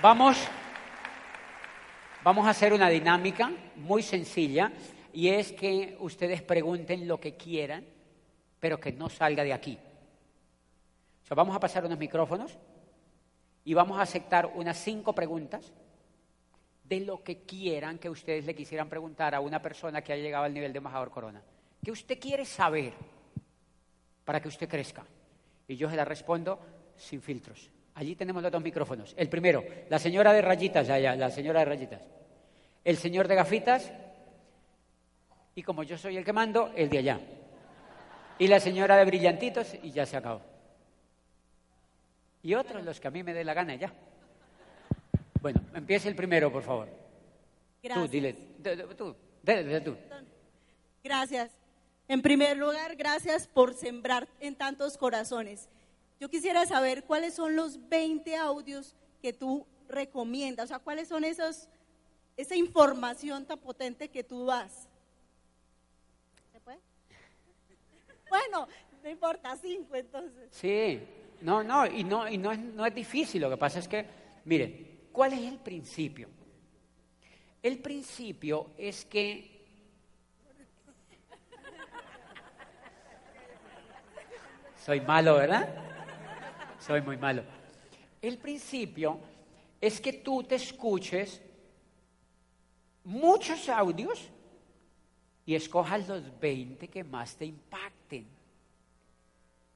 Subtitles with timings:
[0.00, 0.38] Vamos,
[2.22, 4.70] vamos a hacer una dinámica muy sencilla
[5.12, 7.84] y es que ustedes pregunten lo que quieran,
[8.60, 9.76] pero que no salga de aquí.
[11.24, 12.56] O sea, vamos a pasar unos micrófonos
[13.64, 15.72] y vamos a aceptar unas cinco preguntas
[16.84, 20.44] de lo que quieran que ustedes le quisieran preguntar a una persona que ha llegado
[20.44, 21.42] al nivel de embajador corona.
[21.82, 22.92] ¿Qué usted quiere saber
[24.24, 25.04] para que usted crezca?
[25.66, 26.60] Y yo se la respondo
[26.96, 27.68] sin filtros.
[27.98, 29.12] Allí tenemos los dos micrófonos.
[29.16, 32.00] El primero, la señora de rayitas, allá, la señora de rayitas.
[32.84, 33.90] El señor de gafitas.
[35.56, 37.20] Y como yo soy el que mando, el de allá.
[38.38, 40.42] Y la señora de brillantitos y ya se acabó.
[42.44, 43.92] Y otros los que a mí me dé la gana ya.
[45.42, 46.88] Bueno, empiece el primero, por favor.
[47.82, 48.06] Gracias.
[48.06, 48.32] Tú, dile.
[48.96, 49.96] Tú, dile, tú.
[51.02, 51.50] Gracias.
[52.06, 55.68] En primer lugar, gracias por sembrar en tantos corazones.
[56.20, 61.24] Yo quisiera saber cuáles son los 20 audios que tú recomiendas, o sea, cuáles son
[61.24, 61.68] esos,
[62.36, 64.88] esa información tan potente que tú das.
[66.52, 66.80] ¿Se puede?
[68.28, 68.66] Bueno,
[69.02, 70.48] no importa, cinco entonces.
[70.50, 71.00] Sí,
[71.40, 73.40] no, no, y no, y no es, no es difícil.
[73.40, 74.04] Lo que pasa es que,
[74.44, 76.28] mire, ¿cuál es el principio?
[77.62, 79.66] El principio es que
[84.84, 85.87] soy malo, ¿verdad?
[86.88, 87.42] Soy muy malo.
[88.22, 89.20] El principio
[89.78, 91.42] es que tú te escuches
[93.04, 94.26] muchos audios
[95.44, 98.26] y escojas los 20 que más te impacten.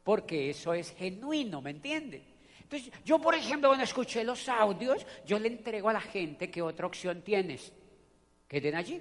[0.02, 2.22] Porque eso es genuino, ¿me entiendes?
[2.62, 6.62] Entonces, yo, por ejemplo, cuando escuché los audios, yo le entrego a la gente qué
[6.62, 7.72] otra opción tienes.
[8.48, 9.00] que den allí.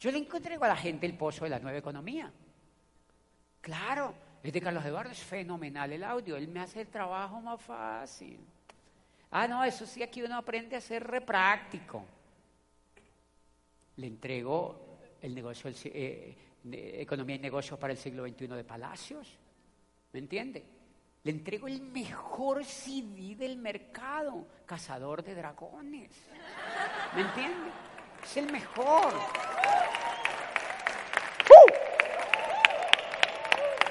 [0.00, 2.32] Yo le entrego a la gente el pozo de la nueva economía.
[3.60, 7.60] Claro, es de Carlos Eduardo, es fenomenal el audio, él me hace el trabajo más
[7.60, 8.38] fácil.
[9.30, 12.04] Ah, no, eso sí, aquí uno aprende a ser repráctico.
[13.96, 16.36] Le entrego el negocio, eh,
[16.72, 19.36] economía y negocios para el siglo XXI de Palacios.
[20.12, 20.64] ¿Me entiende?
[21.24, 26.12] Le entrego el mejor CD del mercado, Cazador de Dragones.
[27.14, 27.70] ¿Me entiende?
[28.22, 29.12] Es el mejor.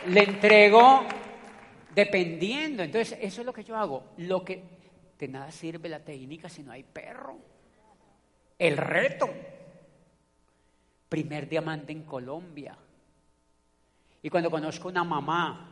[0.08, 1.04] Le entrego
[1.94, 2.84] dependiendo.
[2.84, 4.04] Entonces, eso es lo que yo hago.
[4.18, 4.64] Lo que
[5.18, 7.38] de nada sirve la técnica si no hay perro.
[8.58, 9.30] El reto.
[11.10, 12.78] Primer diamante en Colombia.
[14.22, 15.70] Y cuando conozco una mamá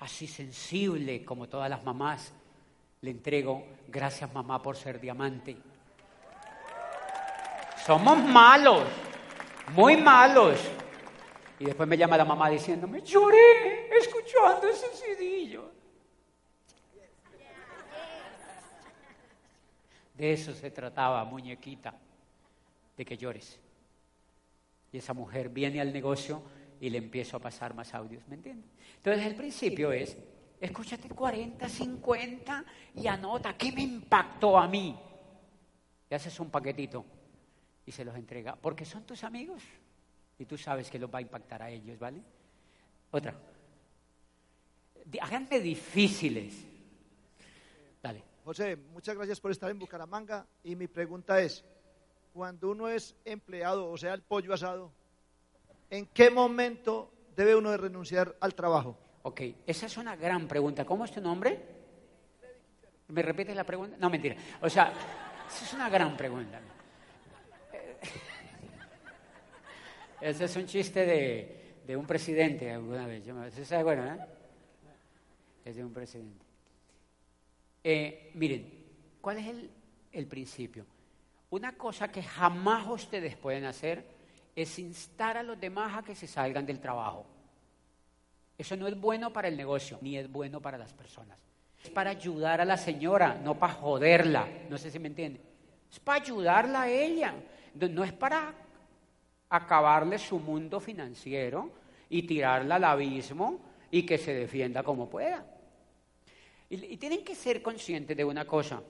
[0.00, 2.32] así sensible como todas las mamás,
[3.00, 5.56] le entrego gracias mamá por ser diamante.
[7.84, 8.84] Somos malos,
[9.74, 10.58] muy malos.
[11.58, 15.70] Y después me llama la mamá diciéndome, lloré escuchando ese cidillo.
[20.14, 21.94] De eso se trataba, muñequita,
[22.96, 23.60] de que llores.
[24.92, 26.42] Y esa mujer viene al negocio
[26.80, 28.70] y le empiezo a pasar más audios, ¿me entiendes?
[28.96, 30.16] Entonces el principio es,
[30.60, 34.96] escúchate 40, 50 y anota, ¿qué me impactó a mí?
[36.10, 37.04] Y haces un paquetito
[37.86, 39.62] y se los entrega, porque son tus amigos
[40.38, 42.20] y tú sabes que los va a impactar a ellos, ¿vale?
[43.10, 43.34] Otra.
[45.20, 46.54] Háganme difíciles.
[48.02, 48.22] Dale.
[48.44, 51.64] José, muchas gracias por estar en Bucaramanga y mi pregunta es,
[52.32, 54.92] cuando uno es empleado, o sea, el pollo asado,
[55.88, 58.98] ¿en qué momento debe uno de renunciar al trabajo?
[59.22, 60.84] Ok, esa es una gran pregunta.
[60.84, 61.58] ¿Cómo es tu nombre?
[63.08, 63.96] ¿Me repites la pregunta?
[63.98, 64.36] No, mentira.
[64.60, 64.92] O sea,
[65.48, 66.60] esa es una gran pregunta.
[70.24, 71.04] Ese es un chiste
[71.86, 73.28] de, un presidente alguna vez.
[73.58, 74.18] Ese es bueno, ¿eh?
[75.66, 76.46] Es de un presidente.
[77.82, 78.72] Eh, miren,
[79.20, 79.70] ¿cuál es el,
[80.12, 80.86] el principio?
[81.50, 84.02] Una cosa que jamás ustedes pueden hacer
[84.56, 87.26] es instar a los demás a que se salgan del trabajo.
[88.56, 91.38] Eso no es bueno para el negocio, ni es bueno para las personas.
[91.82, 94.48] Es para ayudar a la señora, no para joderla.
[94.70, 95.42] No sé si me entiende.
[95.92, 97.34] Es para ayudarla a ella.
[97.74, 98.63] No es para
[99.48, 101.72] acabarle su mundo financiero
[102.08, 103.60] y tirarla al abismo
[103.90, 105.46] y que se defienda como pueda.
[106.70, 108.82] Y, tienen que ser conscientes de una cosa.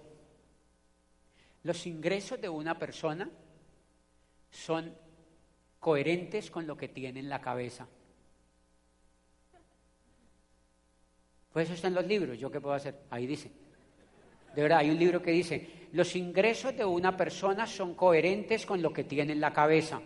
[1.62, 3.28] Los ingresos de una persona
[4.50, 4.94] son
[5.80, 7.86] coherentes con lo que tiene en la cabeza.
[11.52, 13.02] Pues eso está en los libros, ¿yo qué puedo hacer?
[13.10, 13.50] Ahí dice.
[14.54, 18.80] De verdad, hay un libro que dice, los ingresos de una persona son coherentes con
[18.80, 20.00] lo que tiene en la cabeza.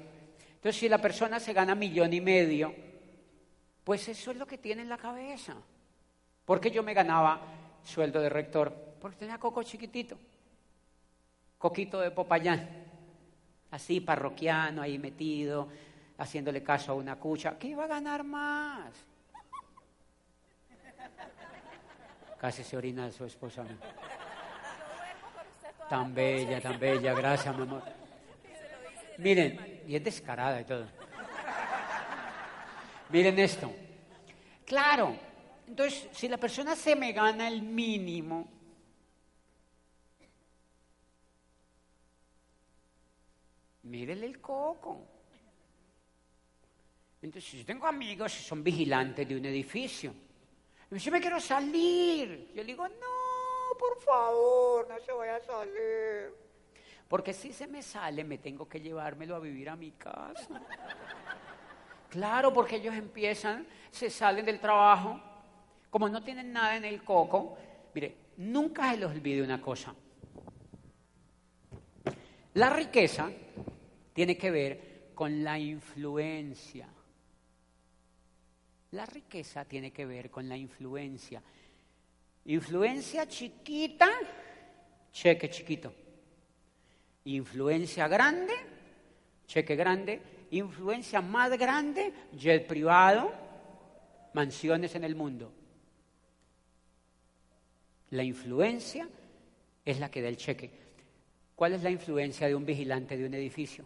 [0.59, 2.75] Entonces, si la persona se gana millón y medio,
[3.85, 5.55] pues eso es lo que tiene en la cabeza.
[6.45, 7.41] Porque yo me ganaba
[7.85, 10.19] sueldo de rector Porque tenía coco chiquitito,
[11.59, 12.69] coquito de Popayán,
[13.71, 15.69] así parroquiano ahí metido,
[16.19, 17.57] haciéndole caso a una cucha.
[17.57, 18.93] ¿Qué iba a ganar más?
[22.41, 23.65] Casi se orina de su esposa.
[25.89, 27.83] Tan bella, tan bella, gracias, mi amor.
[29.19, 30.87] Miren, y es descarada y todo.
[33.09, 33.73] Miren esto.
[34.67, 35.17] Claro,
[35.67, 38.47] entonces, si la persona se me gana el mínimo,
[43.85, 45.07] mírenle el coco.
[47.23, 50.15] Entonces, yo tengo amigos que son vigilantes de un edificio,
[50.91, 55.41] y yo me quiero salir, yo le digo, no, por favor, no se vaya a
[55.41, 56.48] salir.
[57.09, 60.61] Porque si se me sale, me tengo que llevármelo a vivir a mi casa.
[62.11, 65.21] Claro, porque ellos empiezan, se salen del trabajo,
[65.91, 67.57] como no tienen nada en el coco.
[67.95, 69.95] Mire, nunca se les olvide una cosa.
[72.55, 73.31] La riqueza
[74.13, 76.89] tiene que ver con la influencia.
[78.91, 81.43] La riqueza tiene que ver con la influencia.
[82.47, 84.09] Influencia chiquita,
[85.13, 86.08] cheque chiquito.
[87.25, 88.55] Influencia grande,
[89.47, 93.33] cheque grande, influencia más grande, jet privado,
[94.35, 95.53] mansiones en el mundo.
[98.11, 99.09] La influencia
[99.85, 100.71] es la que da el cheque.
[101.55, 103.85] ¿Cuál es la influencia de un vigilante de un edificio?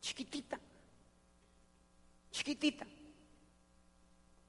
[0.00, 0.60] Chiquitita,
[2.30, 2.86] chiquitita.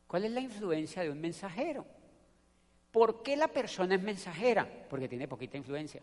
[0.08, 1.86] ¿Cuál es la influencia de un mensajero?
[2.96, 4.66] ¿Por qué la persona es mensajera?
[4.90, 6.02] Porque tiene poquita influencia.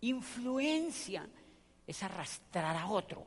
[0.00, 1.24] Influencia
[1.86, 3.24] es arrastrar a otro.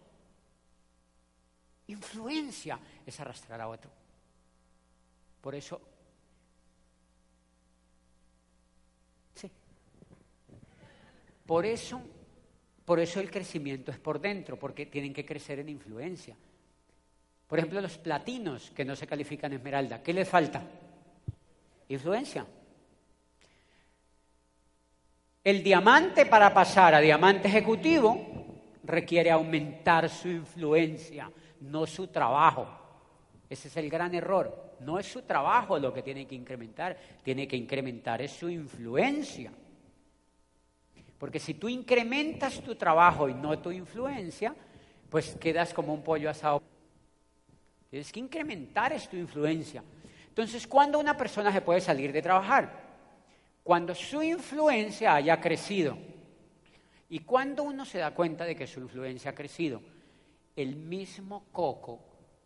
[1.87, 3.89] Influencia es arrastrar a otro.
[5.39, 5.79] Por eso,
[9.33, 9.49] sí.
[11.45, 12.01] Por eso,
[12.83, 16.35] por eso el crecimiento es por dentro, porque tienen que crecer en influencia.
[17.47, 20.69] Por ejemplo, los platinos que no se califican esmeralda, ¿qué les falta?
[21.89, 22.45] Influencia.
[25.43, 28.37] El diamante para pasar a diamante ejecutivo
[28.83, 31.31] requiere aumentar su influencia,
[31.61, 32.67] no su trabajo.
[33.49, 34.75] Ese es el gran error.
[34.81, 39.51] No es su trabajo lo que tiene que incrementar, tiene que incrementar es su influencia.
[41.17, 44.53] Porque si tú incrementas tu trabajo y no tu influencia,
[45.09, 46.61] pues quedas como un pollo asado.
[47.89, 49.83] Tienes que incrementar es tu influencia.
[50.37, 52.87] Entonces, ¿cuándo una persona se puede salir de trabajar?
[53.67, 55.97] cuando su influencia haya crecido.
[57.09, 59.81] ¿Y cuando uno se da cuenta de que su influencia ha crecido?
[60.55, 61.99] El mismo coco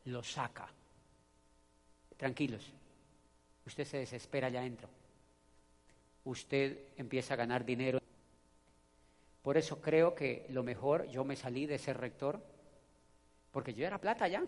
[0.05, 0.67] lo saca.
[2.17, 2.65] Tranquilos,
[3.67, 4.89] usted se desespera allá adentro.
[6.25, 7.99] Usted empieza a ganar dinero.
[9.43, 12.43] Por eso creo que lo mejor, yo me salí de ser rector,
[13.51, 14.43] porque yo era plata ya.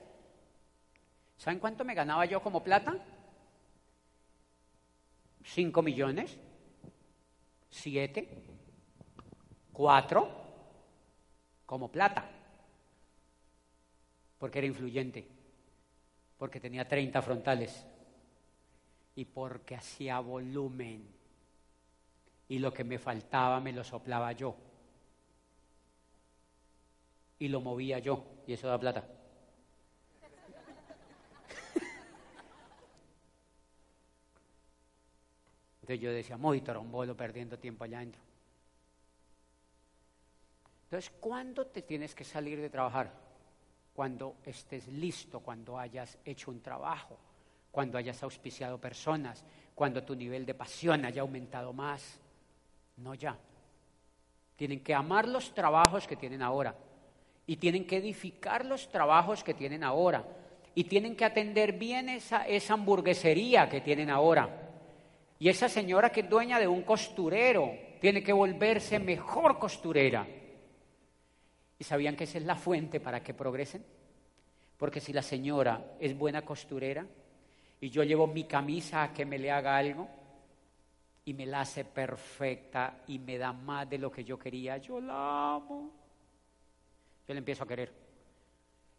[1.37, 2.97] ¿Saben cuánto me ganaba yo como plata?
[5.43, 6.37] Cinco millones.
[7.69, 8.29] Siete,
[9.71, 10.29] cuatro,
[11.65, 12.29] como plata,
[14.37, 15.27] porque era influyente,
[16.37, 17.85] porque tenía 30 frontales.
[19.15, 21.07] Y porque hacía volumen.
[22.49, 24.55] Y lo que me faltaba me lo soplaba yo.
[27.39, 28.23] Y lo movía yo.
[28.47, 29.03] Y eso da plata.
[35.83, 38.21] Entonces yo decía, muy torombolo perdiendo tiempo allá adentro.
[40.85, 43.11] Entonces, ¿cuándo te tienes que salir de trabajar?
[43.93, 47.17] Cuando estés listo, cuando hayas hecho un trabajo,
[47.69, 49.43] cuando hayas auspiciado personas,
[49.75, 52.17] cuando tu nivel de pasión haya aumentado más.
[52.95, 53.37] No ya.
[54.55, 56.73] Tienen que amar los trabajos que tienen ahora
[57.45, 60.25] y tienen que edificar los trabajos que tienen ahora
[60.75, 64.62] y tienen que atender bien esa, esa hamburguesería que tienen ahora
[65.43, 70.25] y esa señora que es dueña de un costurero tiene que volverse mejor costurera.
[71.77, 73.83] ¿Y sabían que esa es la fuente para que progresen?
[74.77, 77.05] Porque si la señora es buena costurera
[77.81, 80.07] y yo llevo mi camisa a que me le haga algo
[81.25, 85.01] y me la hace perfecta y me da más de lo que yo quería, yo
[85.01, 85.91] la amo.
[87.27, 87.91] Yo le empiezo a querer.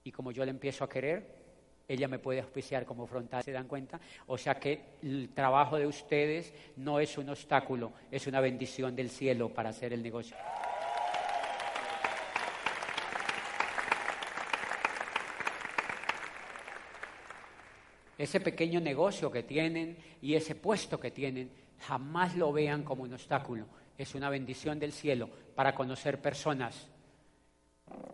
[0.04, 1.43] Y como yo le empiezo a querer,
[1.86, 4.00] ella me puede auspiciar como frontal, ¿se dan cuenta?
[4.26, 9.10] O sea que el trabajo de ustedes no es un obstáculo, es una bendición del
[9.10, 10.36] cielo para hacer el negocio.
[18.16, 21.50] ese pequeño negocio que tienen y ese puesto que tienen,
[21.80, 23.66] jamás lo vean como un obstáculo.
[23.96, 26.88] Es una bendición del cielo para conocer personas.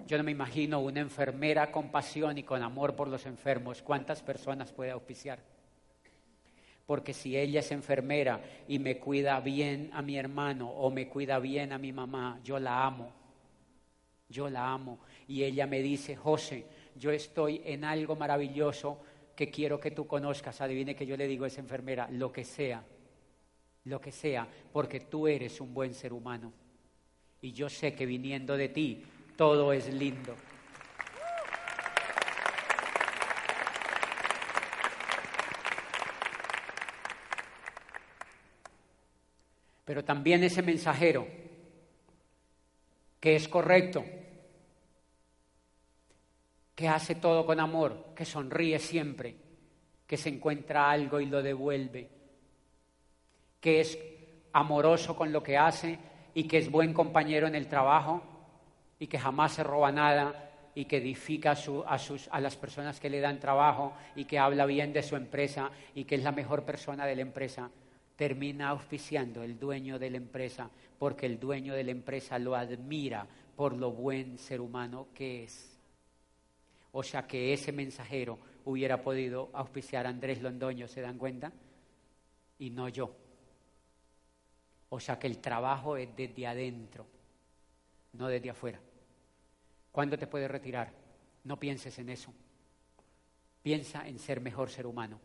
[0.07, 3.83] Yo no me imagino una enfermera con pasión y con amor por los enfermos.
[3.83, 5.39] ¿Cuántas personas puede auspiciar?
[6.87, 11.39] Porque si ella es enfermera y me cuida bien a mi hermano o me cuida
[11.39, 13.13] bien a mi mamá, yo la amo.
[14.29, 14.99] Yo la amo.
[15.29, 19.01] Y ella me dice, José, yo estoy en algo maravilloso
[19.37, 20.61] que quiero que tú conozcas.
[20.61, 22.83] Adivine que yo le digo a esa enfermera, lo que sea,
[23.85, 26.53] lo que sea, porque tú eres un buen ser humano.
[27.41, 29.05] Y yo sé que viniendo de ti,
[29.41, 30.37] todo es lindo.
[39.87, 41.27] Pero también ese mensajero,
[43.19, 44.05] que es correcto,
[46.75, 49.37] que hace todo con amor, que sonríe siempre,
[50.07, 52.11] que se encuentra algo y lo devuelve,
[53.59, 53.99] que es
[54.53, 55.99] amoroso con lo que hace
[56.35, 58.30] y que es buen compañero en el trabajo
[59.01, 61.99] y que jamás se roba nada y que edifica a,
[62.31, 66.05] a las personas que le dan trabajo y que habla bien de su empresa y
[66.05, 67.69] que es la mejor persona de la empresa,
[68.15, 73.27] termina auspiciando el dueño de la empresa porque el dueño de la empresa lo admira
[73.57, 75.79] por lo buen ser humano que es.
[76.93, 81.51] O sea que ese mensajero hubiera podido auspiciar a Andrés Londoño, ¿se dan cuenta?
[82.59, 83.15] Y no yo.
[84.91, 87.07] O sea que el trabajo es desde adentro,
[88.13, 88.81] no desde afuera.
[89.93, 90.93] ¿Cuándo te puedes retirar?
[91.45, 92.33] No pienses en eso.
[93.63, 95.19] Piensa en ser mejor ser humano.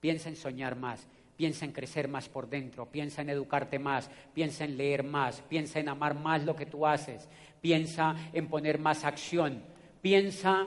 [0.00, 1.06] Piensa en soñar más.
[1.36, 2.86] Piensa en crecer más por dentro.
[2.86, 4.10] Piensa en educarte más.
[4.34, 5.40] Piensa en leer más.
[5.42, 7.28] Piensa en amar más lo que tú haces.
[7.60, 9.62] Piensa en poner más acción
[10.00, 10.66] Piensa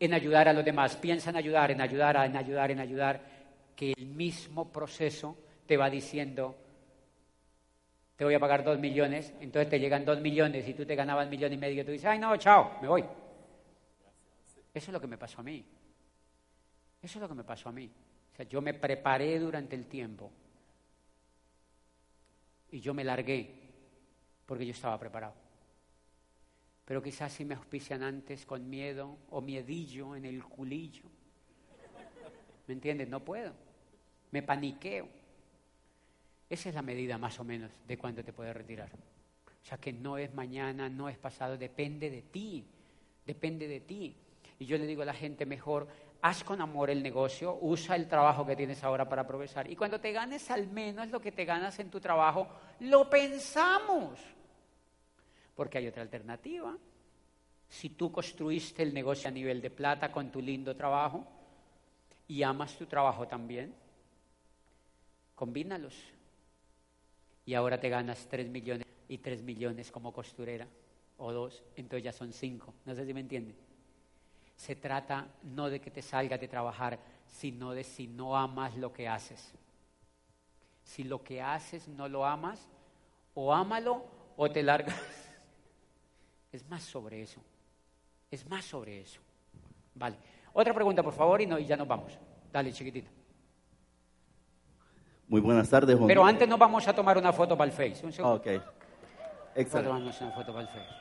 [0.00, 3.20] en ayudar a los demás, piensa en ayudar, en ayudar, en ayudar, en ayudar,
[3.76, 6.56] que el mismo proceso te va diciendo,
[8.22, 11.24] te voy a pagar dos millones, entonces te llegan dos millones y tú te ganabas
[11.24, 13.02] un millón y medio, y tú dices, ay no, chao, me voy.
[13.02, 13.10] Eso
[14.72, 15.64] es lo que me pasó a mí.
[17.02, 17.90] Eso es lo que me pasó a mí.
[18.32, 20.30] O sea, yo me preparé durante el tiempo
[22.70, 23.50] y yo me largué
[24.46, 25.34] porque yo estaba preparado
[26.84, 31.06] pero quizás si me auspician antes con miedo o miedillo en el culillo.
[32.68, 33.08] ¿Me entiendes?
[33.08, 33.52] No puedo.
[34.30, 35.08] Me paniqueo.
[36.52, 38.90] Esa es la medida más o menos de cuándo te puedes retirar.
[38.92, 42.62] O sea que no es mañana, no es pasado, depende de ti,
[43.24, 44.14] depende de ti.
[44.58, 45.88] Y yo le digo a la gente mejor,
[46.20, 49.70] haz con amor el negocio, usa el trabajo que tienes ahora para progresar.
[49.70, 52.46] Y cuando te ganes al menos lo que te ganas en tu trabajo,
[52.80, 54.20] lo pensamos
[55.56, 56.76] porque hay otra alternativa.
[57.66, 61.26] Si tú construiste el negocio a nivel de plata con tu lindo trabajo
[62.28, 63.74] y amas tu trabajo también,
[65.34, 66.12] combínalos.
[67.44, 70.66] Y ahora te ganas tres millones y tres millones como costurera
[71.18, 72.74] o dos, entonces ya son cinco.
[72.84, 73.56] No sé si me entienden.
[74.56, 78.92] Se trata no de que te salgas de trabajar, sino de si no amas lo
[78.92, 79.52] que haces.
[80.84, 82.68] Si lo que haces no lo amas,
[83.34, 84.04] o ámalo
[84.36, 84.94] o te largas.
[86.52, 87.40] Es más sobre eso.
[88.30, 89.20] Es más sobre eso.
[89.94, 90.16] Vale.
[90.52, 92.18] Otra pregunta, por favor, y, no, y ya nos vamos.
[92.52, 93.10] Dale, chiquitito.
[95.32, 96.08] Muy buenas tardes, Juan.
[96.08, 98.04] Pero antes nos vamos a tomar una foto para el Face.
[98.04, 98.36] Un segundo.
[98.36, 98.48] Ok.
[99.54, 99.88] Excelente.
[99.88, 100.94] Tomamos una foto para el Face.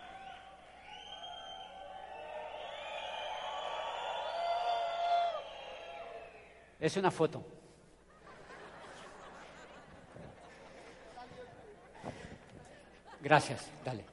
[6.80, 7.44] Es una foto.
[13.22, 14.06] Gracias, dale.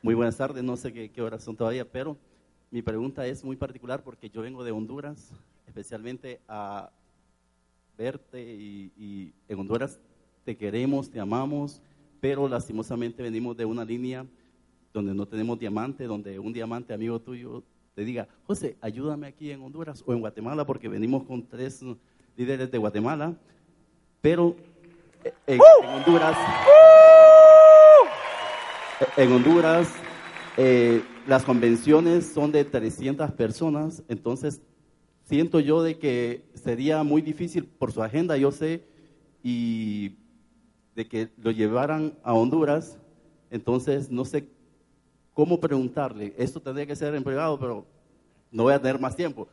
[0.00, 2.16] Muy buenas tardes, no sé qué, horas son todavía, pero
[2.70, 5.34] mi pregunta es muy particular porque yo vengo de Honduras,
[5.66, 6.90] especialmente a
[7.96, 9.98] verte y, en Honduras
[10.44, 11.82] te queremos, te amamos,
[12.20, 14.26] pero lastimosamente venimos de una línea
[14.92, 17.62] donde no tenemos diamante, donde un diamante amigo tuyo
[17.94, 21.82] te diga, José, ayúdame aquí en Honduras o en Guatemala, porque venimos con tres
[22.36, 23.34] líderes de Guatemala,
[24.20, 24.54] pero
[25.46, 25.60] en
[25.94, 26.36] Honduras
[29.16, 29.88] en Honduras
[30.56, 34.62] eh, las convenciones son de 300 personas, entonces
[35.26, 38.82] siento yo de que sería muy difícil por su agenda, yo sé,
[39.42, 40.16] y
[40.94, 42.98] de que lo llevaran a Honduras,
[43.50, 44.48] entonces no sé
[45.34, 47.86] cómo preguntarle, esto tendría que ser en privado, pero
[48.50, 49.46] no voy a tener más tiempo.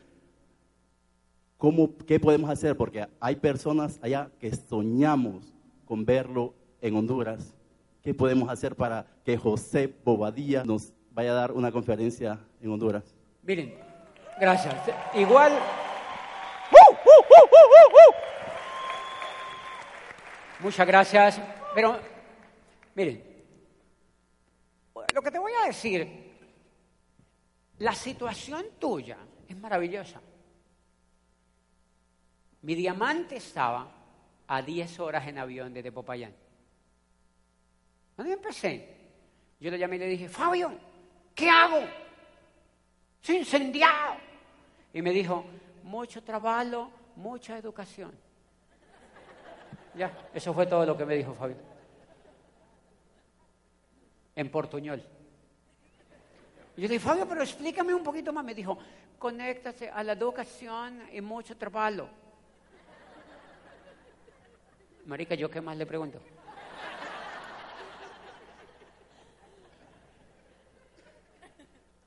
[1.58, 2.76] ¿Cómo, ¿Qué podemos hacer?
[2.76, 5.54] Porque hay personas allá que soñamos
[5.86, 7.54] con verlo en Honduras
[8.04, 13.16] ¿Qué podemos hacer para que José Bobadilla nos vaya a dar una conferencia en Honduras?
[13.42, 13.76] Miren,
[14.40, 14.76] Gracias.
[15.14, 15.54] Igual.
[16.72, 18.14] Uh, uh, uh,
[20.60, 21.42] Muchas gracias.
[21.76, 22.00] Pero,
[22.96, 23.24] miren,
[25.14, 26.34] lo que te voy a decir,
[27.80, 30.22] la situación tuya es maravillosa.
[32.62, 33.92] Mi diamante estaba
[34.48, 36.34] a 10 horas en avión desde Popayán.
[38.16, 38.88] Cuando yo empecé,
[39.60, 40.72] yo le llamé y le dije, Fabio,
[41.36, 41.82] ¿qué hago?
[43.24, 44.18] Soy incendiado.
[44.94, 45.46] Y me dijo,
[45.82, 48.12] mucho trabajo, mucha educación.
[49.96, 51.56] Ya, eso fue todo lo que me dijo Fabio.
[54.36, 55.00] En portuñol.
[56.76, 58.44] Yo le dije, Fabio, pero explícame un poquito más.
[58.44, 58.78] Me dijo,
[59.18, 62.10] conéctate a la educación y mucho trabajo.
[65.06, 66.20] Marica, ¿yo qué más le pregunto?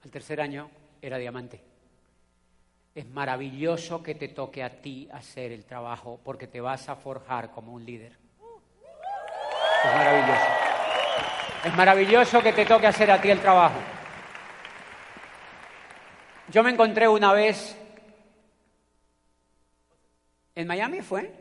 [0.04, 0.68] Al tercer año
[1.06, 1.60] era diamante.
[2.94, 7.50] Es maravilloso que te toque a ti hacer el trabajo porque te vas a forjar
[7.50, 8.12] como un líder.
[9.84, 10.46] Es maravilloso.
[11.64, 13.78] Es maravilloso que te toque hacer a ti el trabajo.
[16.48, 17.76] Yo me encontré una vez
[20.54, 21.32] en Miami, fue,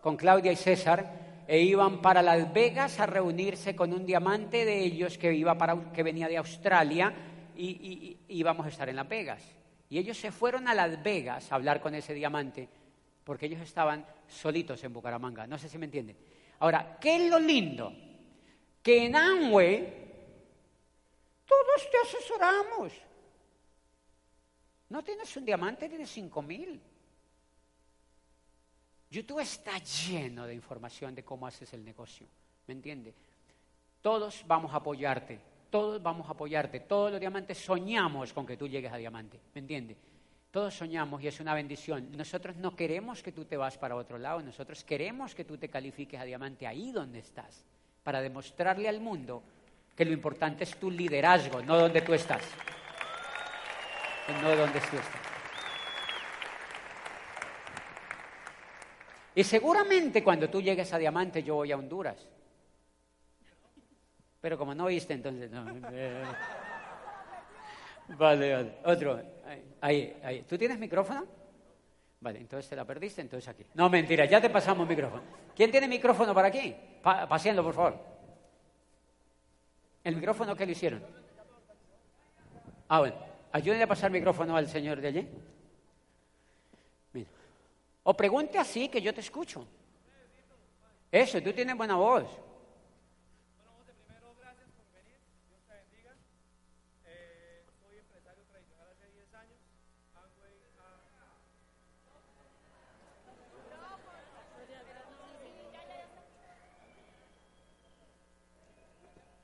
[0.00, 4.78] con Claudia y César, e iban para Las Vegas a reunirse con un diamante de
[4.78, 7.12] ellos que, iba para, que venía de Australia
[7.56, 9.42] y, íbamos a estar en Las Vegas.
[9.88, 12.68] Y ellos se fueron a Las Vegas a hablar con ese diamante
[13.22, 15.46] porque ellos estaban solitos en Bucaramanga.
[15.46, 16.16] No sé si me entienden.
[16.60, 17.92] Ahora, ¿qué es lo lindo?
[18.82, 20.04] Que en Amway
[21.46, 22.92] todos te asesoramos.
[24.90, 26.80] No tienes un diamante, tienes cinco mil.
[29.10, 32.26] YouTube está lleno de información de cómo haces el negocio.
[32.66, 33.14] ¿Me entiende?
[34.02, 38.68] Todos vamos a apoyarte todos vamos a apoyarte, todos los diamantes soñamos con que tú
[38.68, 39.96] llegues a diamante, ¿me entiendes?
[40.52, 42.16] Todos soñamos y es una bendición.
[42.16, 45.68] Nosotros no queremos que tú te vas para otro lado, nosotros queremos que tú te
[45.68, 47.64] califiques a diamante ahí donde estás,
[48.04, 49.42] para demostrarle al mundo
[49.96, 52.44] que lo importante es tu liderazgo, no donde tú estás.
[54.42, 55.22] No donde tú estás.
[59.34, 62.28] Y seguramente cuando tú llegues a diamante yo voy a Honduras.
[64.44, 65.64] Pero como no oíste, entonces no.
[68.08, 68.74] Vale, vale.
[68.84, 69.18] Otro.
[69.80, 70.42] Ahí, ahí.
[70.42, 71.24] ¿Tú tienes micrófono?
[72.20, 73.64] Vale, entonces te la perdiste, entonces aquí.
[73.72, 75.22] No, mentira, ya te pasamos micrófono.
[75.56, 76.76] ¿Quién tiene micrófono para aquí?
[77.02, 77.98] Pa por favor.
[80.04, 81.02] ¿El micrófono qué le hicieron?
[82.88, 83.16] Ah, bueno.
[83.50, 85.28] Ayúdenle a pasar micrófono al señor de allí.
[88.02, 89.66] O pregunte así que yo te escucho.
[91.10, 92.44] Eso, tú tienes buena voz.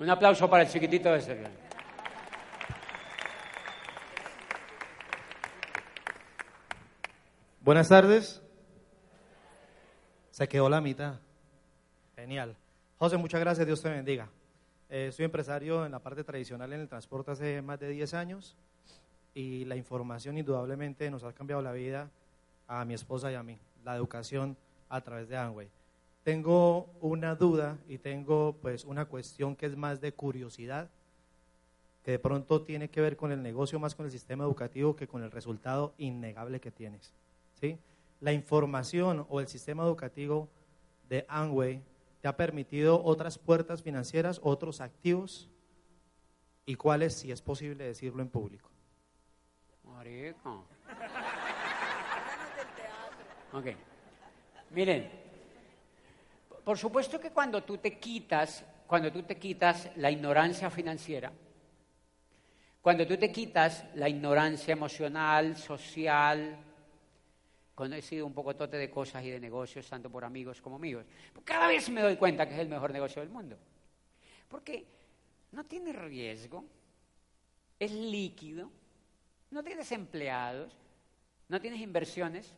[0.00, 1.44] Un aplauso para el chiquitito de ese.
[7.60, 8.42] Buenas tardes.
[10.30, 11.16] Se quedó la mitad.
[12.16, 12.56] Genial.
[12.96, 13.66] José, muchas gracias.
[13.66, 14.30] Dios te bendiga.
[14.88, 18.56] Eh, soy empresario en la parte tradicional en el transporte hace más de 10 años
[19.34, 22.10] y la información indudablemente nos ha cambiado la vida
[22.66, 23.58] a mi esposa y a mí.
[23.84, 24.56] La educación
[24.88, 25.70] a través de Amway
[26.22, 30.90] tengo una duda y tengo pues una cuestión que es más de curiosidad,
[32.02, 35.08] que de pronto tiene que ver con el negocio más con el sistema educativo que
[35.08, 37.14] con el resultado innegable que tienes.
[37.60, 37.78] ¿sí?
[38.20, 40.48] La información o el sistema educativo
[41.08, 41.82] de Amway
[42.20, 45.50] te ha permitido otras puertas financieras, otros activos
[46.66, 48.70] y cuáles, si es posible decirlo en público.
[49.84, 50.66] Marico.
[53.52, 53.66] Ok.
[54.70, 55.10] Miren,
[56.70, 61.32] por supuesto que cuando tú te quitas, cuando tú te quitas la ignorancia financiera,
[62.80, 66.56] cuando tú te quitas la ignorancia emocional, social,
[68.02, 71.44] sido un poco tote de cosas y de negocios, tanto por amigos como amigos, pues
[71.44, 73.58] cada vez me doy cuenta que es el mejor negocio del mundo.
[74.48, 74.86] Porque
[75.50, 76.64] no tiene riesgo,
[77.80, 78.70] es líquido,
[79.50, 80.72] no tienes empleados,
[81.48, 82.54] no tienes inversiones,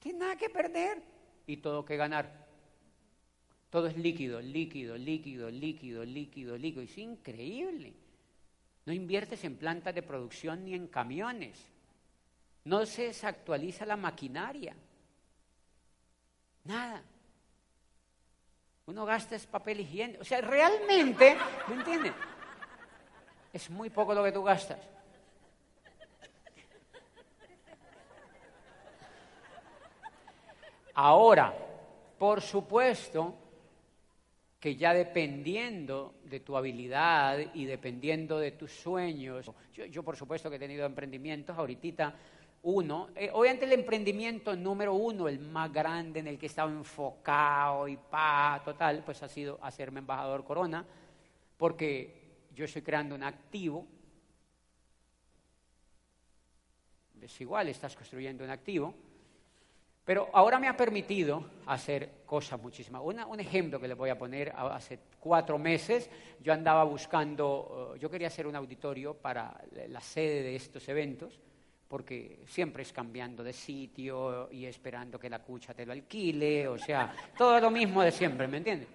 [0.00, 1.02] tienes nada que perder
[1.46, 2.43] y todo que ganar.
[3.74, 6.82] Todo es líquido, líquido, líquido, líquido, líquido, líquido.
[6.84, 7.92] Es increíble.
[8.86, 11.58] No inviertes en plantas de producción ni en camiones.
[12.62, 14.76] No se desactualiza la maquinaria.
[16.62, 17.02] Nada.
[18.86, 20.22] Uno gasta es papel higiénico.
[20.22, 22.12] O sea, realmente, ¿me entiendes?
[23.52, 24.78] Es muy poco lo que tú gastas.
[30.94, 31.52] Ahora,
[32.16, 33.40] Por supuesto
[34.64, 40.48] que ya dependiendo de tu habilidad y dependiendo de tus sueños, yo, yo por supuesto
[40.48, 42.14] que he tenido emprendimientos, ahorita
[42.62, 46.70] uno, eh, obviamente el emprendimiento número uno, el más grande en el que he estado
[46.70, 50.82] enfocado y pa, total, pues ha sido hacerme embajador Corona,
[51.58, 53.86] porque yo estoy creando un activo,
[57.20, 58.94] es igual, estás construyendo un activo,
[60.04, 63.02] pero ahora me ha permitido hacer cosas muchísimas.
[63.02, 66.10] un ejemplo que les voy a poner, hace cuatro meses
[66.42, 71.40] yo andaba buscando, eh, yo quería hacer un auditorio para la sede de estos eventos,
[71.88, 76.76] porque siempre es cambiando de sitio y esperando que la cucha te lo alquile, o
[76.76, 78.88] sea, todo lo mismo de siempre, ¿me entiendes?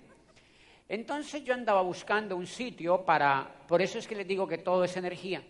[0.87, 4.83] Entonces yo andaba buscando un sitio para, por eso es que les digo que todo
[4.83, 5.41] es energía.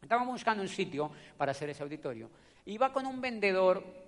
[0.00, 2.30] Estábamos buscando un sitio para hacer ese auditorio.
[2.66, 4.05] Iba con un vendedor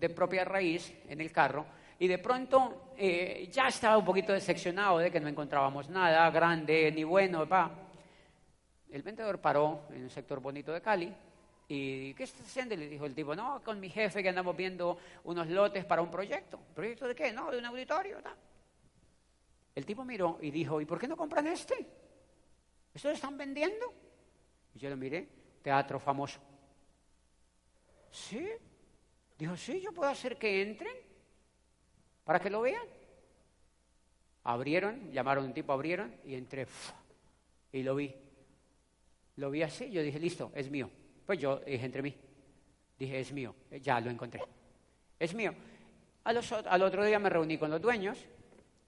[0.00, 1.66] de propia raíz en el carro
[1.98, 6.90] y de pronto eh, ya estaba un poquito decepcionado de que no encontrábamos nada grande
[6.90, 7.46] ni bueno.
[7.46, 7.70] Pa.
[8.90, 11.14] El vendedor paró en un sector bonito de Cali
[11.68, 12.74] y ¿qué estás haciendo?
[12.74, 16.10] le dijo el tipo, no, con mi jefe que andamos viendo unos lotes para un
[16.10, 16.58] proyecto.
[16.74, 17.32] ¿Proyecto de qué?
[17.32, 18.16] No, de un auditorio.
[19.74, 21.86] El tipo miró y dijo, ¿y por qué no compran este?
[22.94, 23.92] ¿Esto lo están vendiendo?
[24.74, 25.28] Yo lo miré,
[25.62, 26.40] teatro famoso.
[28.10, 28.48] ¿Sí?
[29.40, 30.94] Dijo, sí, yo puedo hacer que entren
[32.24, 32.84] para que lo vean.
[34.44, 36.68] Abrieron, llamaron a un tipo, abrieron y entré
[37.72, 38.14] y lo vi.
[39.36, 40.88] Lo vi así, yo dije, listo, es mío.
[41.26, 42.14] Pues yo dije entre mí,
[42.98, 44.42] dije, es mío, ya lo encontré.
[45.18, 45.52] Es mío.
[46.22, 48.18] al otro día me reuní con los dueños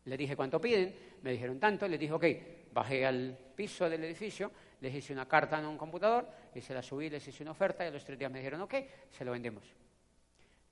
[0.05, 2.25] le dije cuánto piden, me dijeron tanto, le dije, ok,
[2.73, 6.83] bajé al piso del edificio, les hice una carta en un computador, y se la
[6.83, 8.75] subí, les hice una oferta y a los tres días me dijeron, ok,
[9.11, 9.65] se lo vendemos.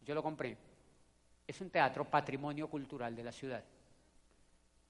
[0.05, 0.57] Yo lo compré.
[1.47, 3.63] Es un teatro patrimonio cultural de la ciudad.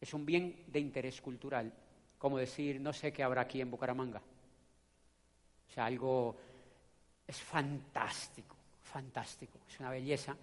[0.01, 1.73] Es un bien de interés cultural,
[2.19, 4.21] como decir, no sé qué habrá aquí en Bucaramanga.
[5.69, 6.37] O sea, algo
[7.27, 10.37] es fantástico, fantástico, es una belleza.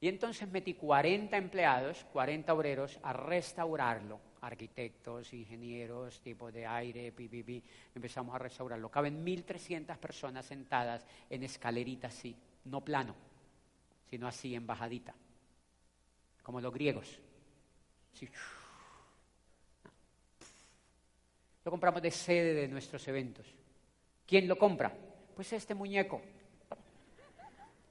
[0.00, 7.62] Y entonces metí 40 empleados, 40 obreros a restaurarlo, arquitectos, ingenieros, tipo de aire, pipipi,
[7.94, 8.88] empezamos a restaurarlo.
[8.88, 13.14] Caben 1.300 personas sentadas en escalerita así, no plano,
[14.12, 15.14] sino así en bajadita,
[16.42, 17.18] como los griegos.
[21.64, 23.46] Lo compramos de sede de nuestros eventos.
[24.26, 24.94] ¿Quién lo compra?
[25.34, 26.20] Pues este muñeco.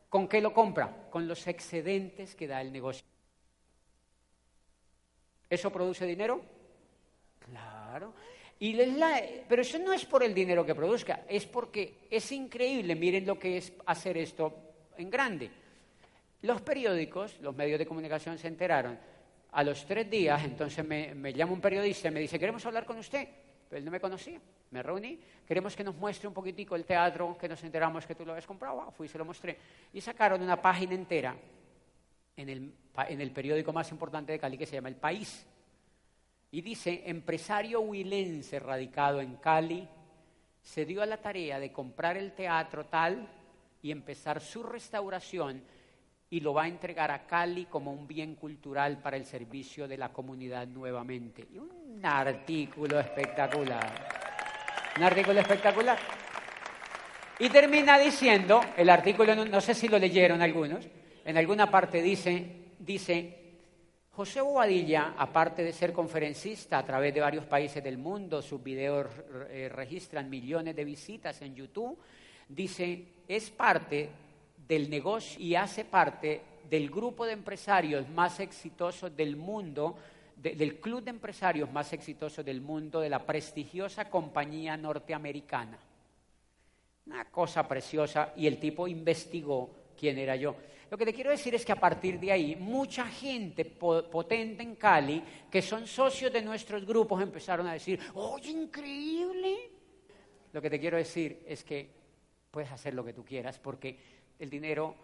[0.09, 1.09] ¿Con qué lo compra?
[1.09, 3.03] Con los excedentes que da el negocio.
[5.49, 6.39] ¿Eso produce dinero?
[7.39, 8.13] Claro.
[8.59, 8.77] Y
[9.49, 13.39] pero eso no es por el dinero que produzca, es porque es increíble, miren lo
[13.39, 14.53] que es hacer esto
[14.99, 15.60] en grande.
[16.41, 18.97] Los periódicos, los medios de comunicación se enteraron.
[19.51, 22.85] A los tres días, entonces me, me llama un periodista y me dice, queremos hablar
[22.85, 23.27] con usted.
[23.71, 24.39] Pero él no me conocía.
[24.71, 28.25] Me reuní, queremos que nos muestre un poquitico el teatro, que nos enteramos que tú
[28.25, 28.91] lo habías comprado.
[28.91, 29.57] Fui y se lo mostré.
[29.93, 31.35] Y sacaron una página entera
[32.35, 32.73] en el,
[33.07, 35.45] en el periódico más importante de Cali que se llama El País.
[36.51, 39.87] Y dice, empresario huilense radicado en Cali,
[40.61, 43.27] se dio a la tarea de comprar el teatro tal
[43.81, 45.63] y empezar su restauración
[46.31, 49.97] y lo va a entregar a Cali como un bien cultural para el servicio de
[49.97, 51.45] la comunidad nuevamente.
[51.53, 54.09] Y un artículo espectacular.
[54.95, 55.99] Un artículo espectacular.
[57.37, 60.87] Y termina diciendo, el artículo, no, sé si lo leyeron algunos,
[61.25, 63.37] en alguna parte dice, dice,
[64.11, 69.07] José Bobadilla, aparte de ser conferencista a través de varios países del mundo, sus videos
[69.49, 71.97] eh, registran millones de visitas en YouTube,
[72.47, 74.09] dice, es parte
[74.71, 79.97] del negocio y hace parte del grupo de empresarios más exitosos del mundo,
[80.37, 85.77] del club de empresarios más exitosos del mundo, de la prestigiosa compañía norteamericana.
[87.05, 90.55] Una cosa preciosa y el tipo investigó quién era yo.
[90.89, 94.75] Lo que te quiero decir es que a partir de ahí, mucha gente potente en
[94.75, 99.69] Cali, que son socios de nuestros grupos, empezaron a decir, ¡oye, increíble!
[100.53, 101.89] Lo que te quiero decir es que
[102.49, 104.95] puedes hacer lo que tú quieras, porque el dinero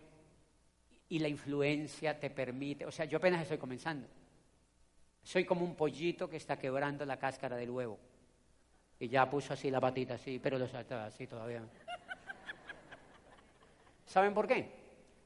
[1.09, 4.07] y la influencia te permite, o sea, yo apenas estoy comenzando.
[5.23, 7.99] Soy como un pollito que está quebrando la cáscara del huevo.
[8.99, 11.63] Y ya puso así la patita así, pero lo salta así todavía.
[14.05, 14.71] ¿Saben por qué?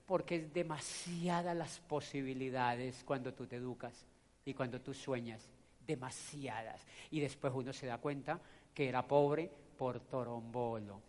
[0.06, 4.06] Porque es demasiadas las posibilidades cuando tú te educas
[4.44, 5.48] y cuando tú sueñas.
[5.88, 6.86] Demasiadas.
[7.12, 8.40] Y después uno se da cuenta
[8.74, 11.00] que era pobre por torombolo.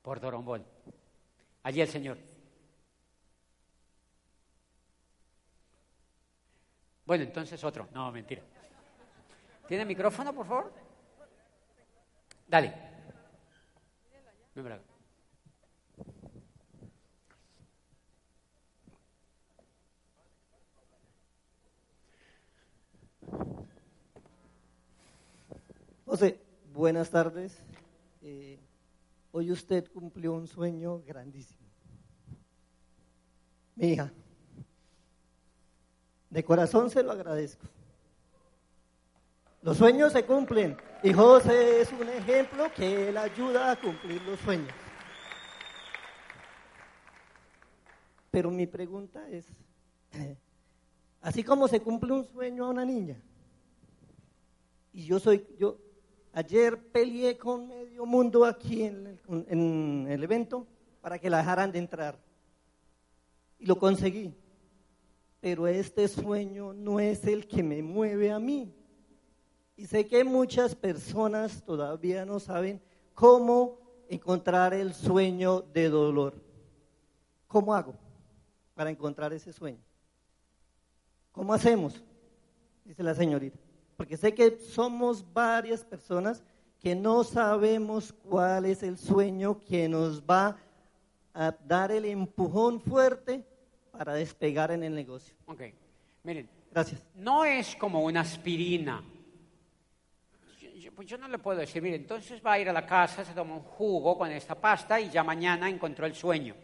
[0.00, 0.64] Por torombolo.
[1.62, 2.18] Allí el Señor.
[7.04, 7.88] Bueno, entonces otro.
[7.92, 8.42] No, mentira.
[9.66, 10.72] ¿Tiene micrófono, por favor?
[12.48, 12.74] Dale.
[26.04, 26.38] José,
[26.74, 27.62] buenas tardes.
[28.20, 28.58] Eh,
[29.32, 31.60] hoy usted cumplió un sueño grandísimo.
[33.74, 34.12] Mi hija,
[36.30, 37.66] de corazón se lo agradezco.
[39.62, 44.38] Los sueños se cumplen y José es un ejemplo que él ayuda a cumplir los
[44.40, 44.74] sueños.
[48.30, 49.46] Pero mi pregunta es,
[51.20, 53.20] así como se cumple un sueño a una niña,
[54.92, 55.78] y yo soy, yo
[56.32, 60.66] ayer peleé con medio mundo aquí en el, en el evento
[61.00, 62.18] para que la dejaran de entrar.
[63.58, 64.34] Y lo conseguí.
[65.40, 68.72] Pero este sueño no es el que me mueve a mí.
[69.76, 72.80] Y sé que muchas personas todavía no saben
[73.14, 76.34] cómo encontrar el sueño de dolor.
[77.48, 77.94] ¿Cómo hago
[78.74, 79.82] para encontrar ese sueño?
[81.32, 82.02] ¿Cómo hacemos?
[82.84, 83.58] Dice la señorita.
[83.96, 86.42] Porque sé que somos varias personas
[86.80, 90.56] que no sabemos cuál es el sueño que nos va
[91.34, 93.44] a dar el empujón fuerte
[93.92, 95.34] para despegar en el negocio.
[95.46, 95.62] Ok,
[96.24, 96.48] miren.
[96.70, 97.02] Gracias.
[97.14, 99.04] No es como una aspirina
[100.94, 103.32] pues yo no le puedo decir, mire, entonces va a ir a la casa, se
[103.32, 106.54] toma un jugo con esta pasta y ya mañana encontró el sueño.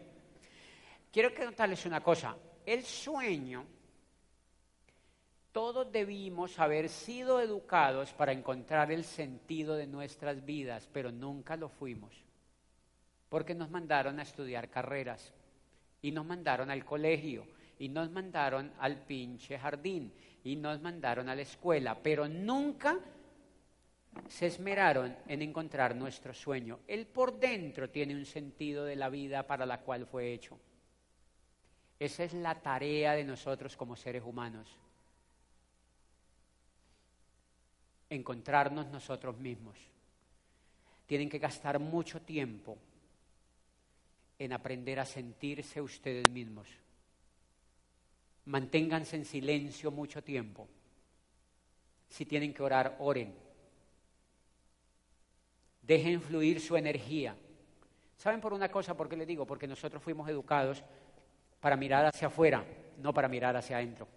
[1.11, 3.65] Quiero contarles una cosa, el sueño,
[5.51, 11.69] todos debimos haber sido educados para encontrar el sentido de nuestras vidas, pero nunca lo
[11.69, 12.13] fuimos,
[13.29, 15.33] porque nos mandaron a estudiar carreras
[16.01, 17.47] y nos mandaron al colegio
[17.79, 22.99] y nos mandaron al pinche jardín y nos mandaron a la escuela, pero nunca
[24.27, 26.79] se esmeraron en encontrar nuestro sueño.
[26.87, 30.59] Él por dentro tiene un sentido de la vida para la cual fue hecho.
[31.97, 34.79] Esa es la tarea de nosotros como seres humanos.
[38.09, 39.77] Encontrarnos nosotros mismos.
[41.05, 42.77] Tienen que gastar mucho tiempo
[44.37, 46.67] en aprender a sentirse ustedes mismos.
[48.45, 50.67] Manténganse en silencio mucho tiempo.
[52.09, 53.49] Si tienen que orar, oren
[55.89, 57.35] Dejen fluir su energía.
[58.15, 59.47] ¿Saben por una cosa por qué le digo?
[59.47, 60.83] Porque nosotros fuimos educados
[61.59, 62.63] para mirar hacia afuera,
[63.01, 64.07] no para mirar hacia adentro.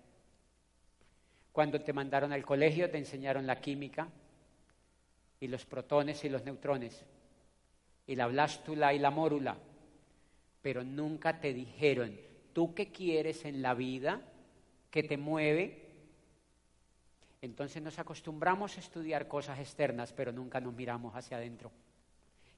[1.52, 4.08] Cuando te mandaron al colegio te enseñaron la química
[5.38, 7.04] y los protones y los neutrones
[8.06, 9.56] y la blástula y la mórula,
[10.60, 12.18] pero nunca te dijeron,
[12.52, 14.22] ¿tú qué quieres en la vida?
[14.92, 15.88] que te mueve?
[17.40, 21.72] Entonces nos acostumbramos a estudiar cosas externas, pero nunca nos miramos hacia adentro.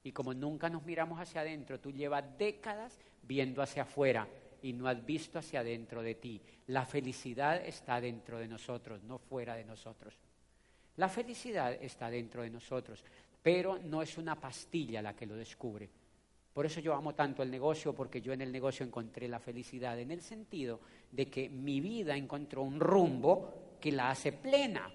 [0.03, 4.29] Y como nunca nos miramos hacia adentro, tú llevas décadas viendo hacia afuera
[4.65, 6.41] y no has visto hacia adentro de ti.
[6.69, 10.15] La felicidad está dentro de nosotros, no fuera de nosotros.
[10.97, 13.05] La felicidad está dentro de nosotros,
[13.43, 15.91] pero no es una pastilla la que lo descubre.
[16.55, 19.99] Por eso yo amo tanto el negocio, porque yo en el negocio encontré la felicidad,
[19.99, 20.81] en el sentido
[21.13, 24.91] de que mi vida encontró un rumbo que la hace plena.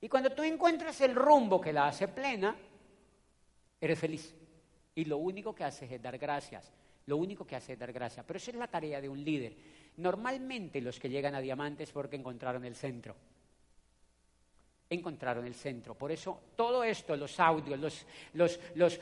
[0.00, 2.56] Y cuando tú encuentras el rumbo que la hace plena,
[3.80, 4.34] eres feliz.
[4.96, 6.72] Y lo único que haces es dar gracias.
[7.06, 8.24] Lo único que haces es dar gracias.
[8.26, 9.54] Pero esa es la tarea de un líder.
[9.98, 13.14] Normalmente los que llegan a diamantes porque encontraron el centro.
[14.88, 15.94] Encontraron el centro.
[15.94, 19.00] Por eso todo esto, los audios, los,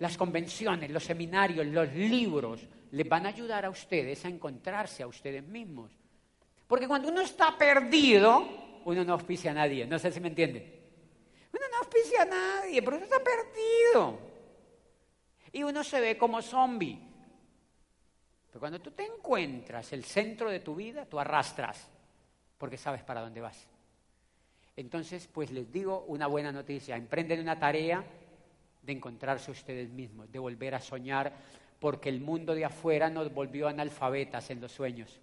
[0.00, 2.60] las convenciones, los seminarios, los libros,
[2.92, 5.90] les van a ayudar a ustedes a encontrarse a ustedes mismos.
[6.66, 9.86] Porque cuando uno está perdido, uno no auspicia a nadie.
[9.86, 10.80] No sé si me entienden.
[11.52, 14.18] Uno no auspicia a nadie, pero uno está perdido.
[15.52, 17.11] Y uno se ve como zombie.
[18.52, 21.88] Pero cuando tú te encuentras el centro de tu vida, tú arrastras,
[22.58, 23.66] porque sabes para dónde vas.
[24.76, 26.96] Entonces, pues les digo una buena noticia.
[26.96, 28.04] Emprenden una tarea
[28.82, 31.32] de encontrarse ustedes mismos, de volver a soñar,
[31.80, 35.20] porque el mundo de afuera nos volvió analfabetas en los sueños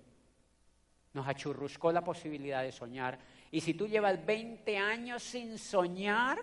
[1.13, 3.17] nos achurruscó la posibilidad de soñar.
[3.51, 6.39] Y si tú llevas 20 años sin soñar,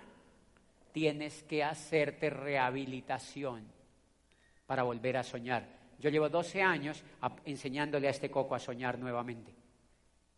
[0.92, 3.64] tienes que hacerte rehabilitación
[4.66, 5.75] para volver a soñar.
[5.98, 7.02] Yo llevo 12 años
[7.44, 9.54] enseñándole a este coco a soñar nuevamente.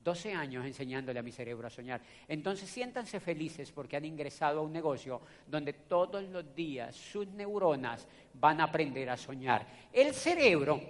[0.01, 2.01] 12 años enseñándole a mi cerebro a soñar.
[2.27, 8.07] Entonces siéntanse felices porque han ingresado a un negocio donde todos los días sus neuronas
[8.35, 9.66] van a aprender a soñar.
[9.92, 10.81] El cerebro,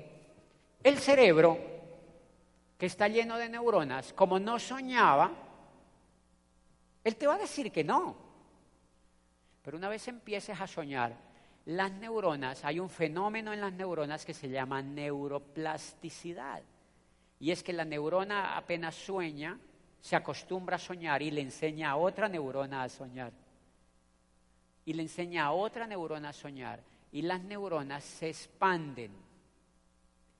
[0.82, 1.58] el cerebro
[2.76, 5.32] que está lleno de neuronas, como no soñaba,
[7.02, 8.16] él te va a decir que no.
[9.62, 11.27] Pero una vez empieces a soñar,
[11.68, 16.62] las neuronas, hay un fenómeno en las neuronas que se llama neuroplasticidad.
[17.38, 19.58] Y es que la neurona apenas sueña,
[20.00, 23.32] se acostumbra a soñar y le enseña a otra neurona a soñar.
[24.86, 26.80] Y le enseña a otra neurona a soñar.
[27.12, 29.12] Y las neuronas se expanden,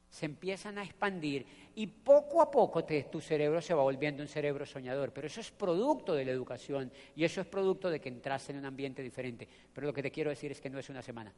[0.08, 1.44] se empiezan a expandir
[1.78, 5.12] y poco a poco tu cerebro se va volviendo un cerebro soñador.
[5.12, 8.58] Pero eso es producto de la educación y eso es producto de que entraste en
[8.58, 9.46] un ambiente diferente.
[9.72, 11.32] Pero lo que te quiero decir es que no es una semana.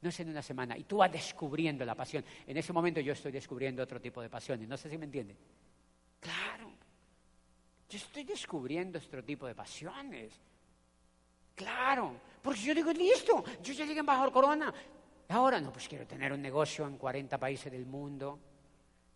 [0.00, 0.76] No es en una semana.
[0.76, 2.24] Y tú vas descubriendo la pasión.
[2.48, 4.66] En ese momento yo estoy descubriendo otro tipo de pasiones.
[4.66, 5.36] No sé si me entienden.
[6.18, 6.72] Claro.
[7.88, 10.32] Yo estoy descubriendo otro tipo de pasiones.
[11.54, 12.12] Claro.
[12.42, 14.74] Porque yo digo, listo, yo ya llegué en Bajo Corona.
[15.28, 18.40] Ahora no, pues quiero tener un negocio en 40 países del mundo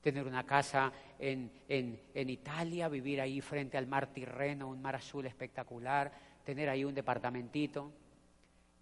[0.01, 5.27] tener una casa en, en, Italia, vivir ahí frente al mar Tirreno, un mar azul
[5.27, 6.13] espectacular,
[6.45, 7.93] tener ahí un departamentito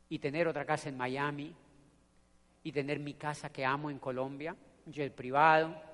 [0.09, 1.55] y tener otra casa en Miami
[2.63, 5.86] y tener mi casa que amo en Colombia, un jet privado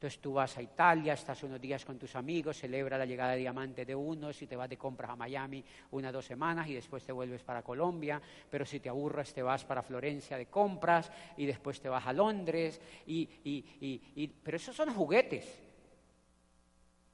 [0.00, 3.40] entonces tú vas a Italia, estás unos días con tus amigos, celebra la llegada de
[3.40, 7.04] diamante de unos y te vas de compras a Miami una dos semanas y después
[7.04, 11.44] te vuelves para Colombia, pero si te aburres te vas para Florencia de compras y
[11.44, 15.60] después te vas a Londres, y, pero esos son juguetes.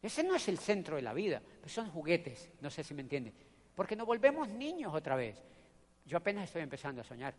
[0.00, 3.34] Ese no es el centro de la vida, son juguetes, no sé si me entienden,
[3.74, 5.42] porque nos volvemos niños otra vez.
[6.04, 7.34] Yo apenas estoy empezando a soñar.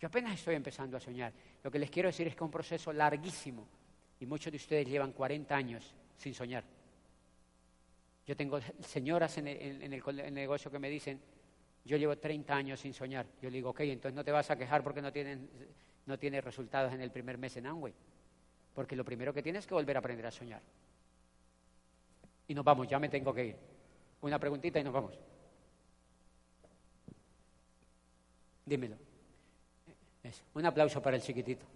[0.00, 1.34] Yo apenas estoy empezando a soñar.
[1.62, 3.81] Lo que les quiero decir es que es un proceso larguísimo
[4.22, 6.62] y muchos de ustedes llevan 40 años sin soñar.
[8.24, 9.90] Yo tengo señoras en el,
[10.32, 11.20] negocio que me dicen,
[11.84, 13.26] yo llevo 30 años sin soñar.
[13.42, 15.50] Yo le digo, ok, entonces no te vas a quejar porque no, tienen,
[16.06, 17.92] no tienes resultados en el primer mes en Amway.
[18.72, 20.62] Porque lo primero que tienes es que volver a aprender a soñar.
[22.46, 23.56] Y nos vamos, ya me tengo que ir.
[24.20, 25.18] Una preguntita y nos vamos.
[28.64, 28.96] Dímelo.
[30.54, 31.66] Un aplauso para el chiquitito.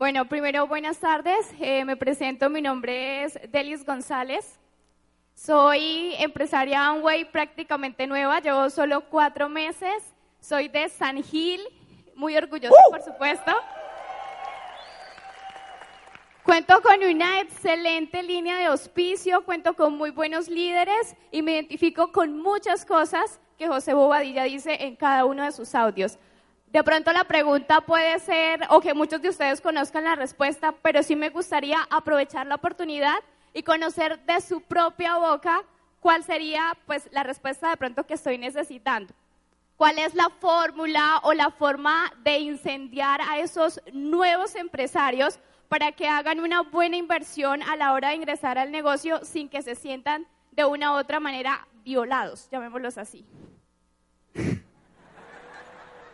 [0.00, 1.52] Bueno, primero buenas tardes.
[1.60, 4.58] Eh, me presento, mi nombre es Delis González.
[5.34, 10.02] Soy empresaria Amway prácticamente nueva, llevo solo cuatro meses.
[10.40, 11.60] Soy de San Gil,
[12.14, 12.92] muy orgullosa, ¡Uh!
[12.92, 13.52] por supuesto.
[16.44, 22.10] Cuento con una excelente línea de auspicio, cuento con muy buenos líderes y me identifico
[22.10, 26.18] con muchas cosas que José Bobadilla dice en cada uno de sus audios.
[26.70, 31.02] De pronto la pregunta puede ser, o que muchos de ustedes conozcan la respuesta, pero
[31.02, 33.18] sí me gustaría aprovechar la oportunidad
[33.52, 35.64] y conocer de su propia boca
[35.98, 39.12] cuál sería pues la respuesta de pronto que estoy necesitando.
[39.76, 46.06] ¿Cuál es la fórmula o la forma de incendiar a esos nuevos empresarios para que
[46.06, 50.24] hagan una buena inversión a la hora de ingresar al negocio sin que se sientan
[50.52, 53.26] de una u otra manera violados, llamémoslos así?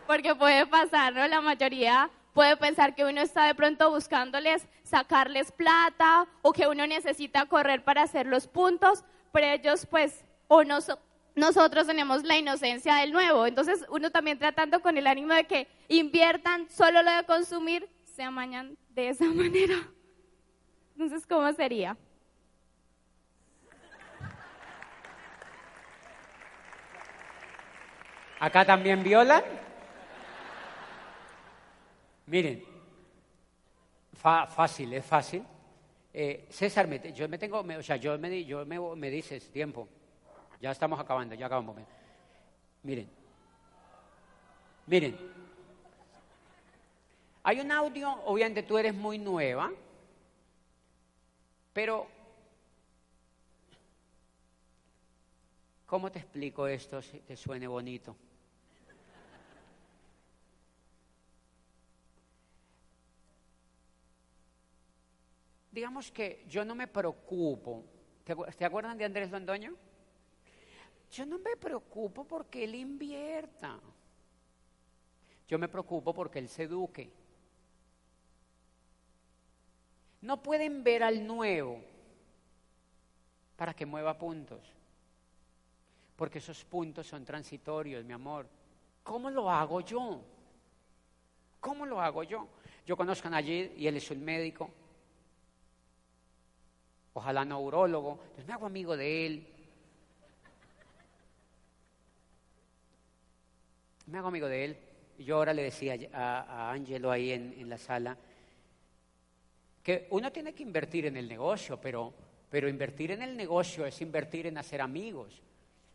[0.06, 1.26] porque puede pasar, ¿no?
[1.26, 6.86] La mayoría puede pensar que uno está de pronto buscándoles sacarles plata o que uno
[6.86, 10.62] necesita correr para hacer los puntos, pero ellos pues o
[11.34, 13.46] nosotros tenemos la inocencia del nuevo.
[13.46, 18.22] Entonces uno también tratando con el ánimo de que inviertan solo lo de consumir, se
[18.22, 19.76] amañan de esa manera.
[20.98, 21.94] Entonces, ¿cómo sería?
[28.40, 29.42] ¿Acá también violan?
[32.26, 32.64] Miren,
[34.14, 35.44] fácil, es fácil.
[36.12, 39.88] Eh, César, yo me tengo, o sea, yo me, yo me, me dices tiempo.
[40.60, 41.76] Ya estamos acabando, ya acabamos.
[42.82, 43.08] Miren,
[44.86, 45.16] miren.
[47.44, 49.70] Hay un audio, obviamente tú eres muy nueva,
[51.72, 52.08] pero
[55.86, 58.16] ¿cómo te explico esto si te suene bonito?
[65.76, 67.84] Digamos que yo no me preocupo.
[68.24, 69.76] ¿Te, acuerdan de Andrés Londoño?
[71.10, 73.78] Yo no me preocupo porque él invierta.
[75.46, 77.12] Yo me preocupo porque él se eduque.
[80.22, 81.84] No pueden ver al nuevo
[83.54, 84.72] para que mueva puntos.
[86.16, 88.48] Porque esos puntos son transitorios, mi amor.
[89.02, 90.22] ¿Cómo lo hago yo?
[91.60, 92.48] ¿Cómo lo hago yo?
[92.86, 94.70] Yo conozco a Nayid y él es un médico
[97.16, 99.46] ojalá neurólogo, entonces me hago amigo de él.
[104.06, 104.76] Me hago amigo de él.
[105.18, 108.18] yo ahora le decía a, Angelo ahí en, en la sala,
[109.82, 112.12] que uno tiene que invertir en el negocio, pero,
[112.50, 115.40] pero invertir en el negocio es invertir en hacer amigos.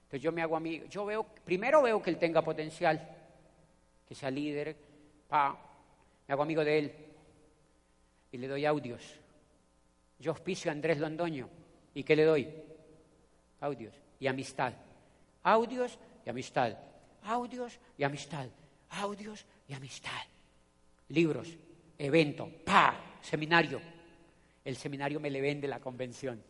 [0.05, 3.15] Entonces yo me hago amigo, yo veo, primero veo que él tenga potencial,
[4.07, 4.76] que sea líder,
[5.28, 5.55] pa,
[6.28, 6.91] me hago amigo de él
[8.32, 9.22] y le doy audios.
[10.22, 11.49] Yo auspicio a Andrés Londoño
[11.95, 12.47] y ¿qué le doy?
[13.59, 14.72] Audios y amistad.
[15.41, 16.78] Audios y amistad.
[17.24, 18.47] Audios y amistad.
[18.91, 20.22] Audios y amistad.
[21.09, 21.49] Libros,
[21.97, 23.82] evento, pa, seminario.
[24.63, 26.41] El seminario me le vende la convención.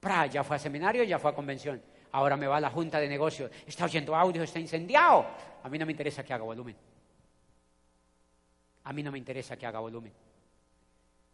[0.00, 1.80] Pra, ya fue a seminario, ya fue a convención.
[2.12, 3.48] Ahora me va a la junta de negocios.
[3.64, 5.24] Está oyendo audio, está incendiado.
[5.62, 6.74] A mí no me interesa que haga volumen.
[8.82, 10.12] A mí no me interesa que haga volumen.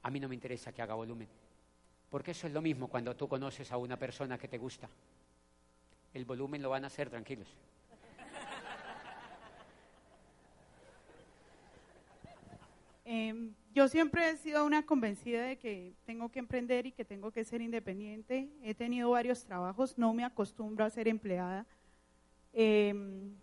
[0.03, 1.29] A mí no me interesa que haga volumen.
[2.11, 4.89] Porque eso es lo mismo cuando tú conoces a una persona que te gusta.
[6.13, 7.49] El volumen lo van a hacer tranquilos.
[13.05, 17.31] Em, yo siempre he sido una convencida de que tengo que emprender y que tengo
[17.31, 18.49] que ser independiente.
[18.63, 21.67] He tenido varios trabajos, no me acostumbro a ser empleada.
[22.53, 23.35] Em,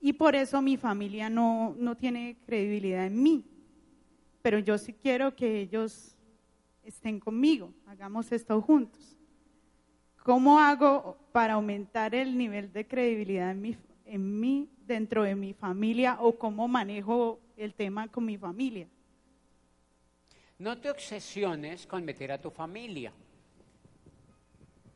[0.00, 3.51] y por eso mi familia no, no tiene credibilidad en mí.
[4.42, 6.16] Pero yo sí quiero que ellos
[6.82, 9.16] estén conmigo, hagamos esto juntos.
[10.22, 15.52] ¿Cómo hago para aumentar el nivel de credibilidad en mí, en mí dentro de mi
[15.54, 18.88] familia o cómo manejo el tema con mi familia.
[20.58, 23.12] No te obsesiones con meter a tu familia.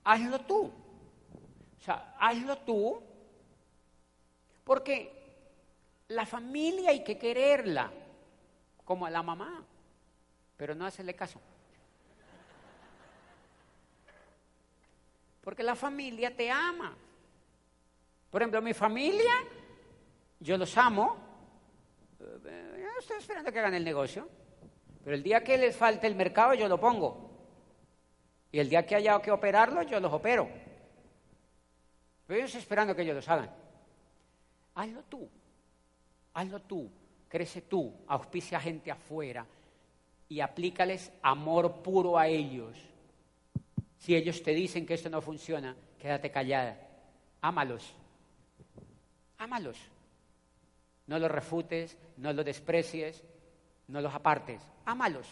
[0.04, 0.64] Hazlo tú.
[0.64, 3.02] O sea, hazlo tú.
[4.64, 5.12] Porque
[6.08, 7.90] la familia hay que quererla,
[8.86, 9.62] como a la mamá,
[10.56, 11.40] pero no hacerle caso.
[15.42, 16.96] Porque la familia te ama.
[18.30, 19.34] Por ejemplo, mi familia,
[20.40, 21.16] yo los amo,
[22.20, 24.28] eh, estoy esperando que hagan el negocio.
[25.02, 27.30] Pero el día que les falte el mercado, yo lo pongo.
[28.52, 30.48] Y el día que haya que operarlo, yo los opero.
[32.26, 33.50] Pero yo estoy esperando que ellos los hagan.
[34.74, 35.28] Hazlo tú.
[36.34, 36.90] Hazlo tú.
[37.36, 37.92] Crece tú.
[38.06, 39.44] Auspicia gente afuera.
[40.26, 42.74] Y aplícales amor puro a ellos.
[43.98, 46.80] Si ellos te dicen que esto no funciona, quédate callada.
[47.42, 47.92] Ámalos.
[49.36, 49.76] Ámalos.
[51.08, 53.22] No los refutes, no los desprecies,
[53.88, 54.62] no los apartes.
[54.86, 55.26] Ámalos.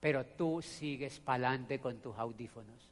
[0.00, 2.88] Pero tú sigues pa'lante con tus audífonos.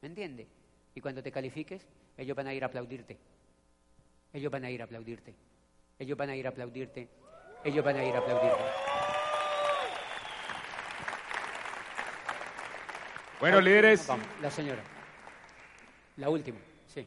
[0.00, 0.46] ¿Me entiendes?
[0.94, 1.86] Y cuando te califiques,
[2.16, 3.18] ellos van a ir a aplaudirte.
[4.32, 5.34] Ellos van a ir a aplaudirte.
[5.98, 7.08] Ellos van a ir a aplaudirte.
[7.64, 8.64] Ellos van a ir a aplaudirte.
[13.40, 14.06] Bueno, líderes.
[14.06, 14.82] Vamos, la señora.
[16.16, 17.06] La última, sí.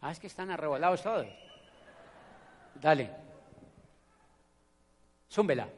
[0.00, 1.26] Ah, es que están arrebolados todos.
[2.74, 3.10] Dale.
[5.30, 5.68] Zúmbela.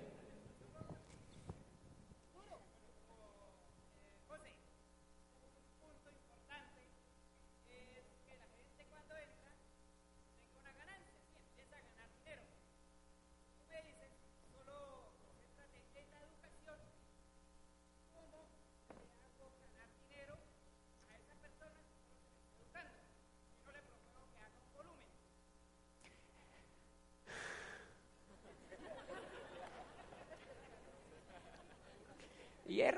[32.72, 32.96] Y es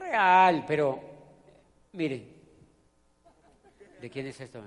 [0.67, 1.01] pero
[1.93, 2.29] miren,
[4.01, 4.63] ¿de quién es esto?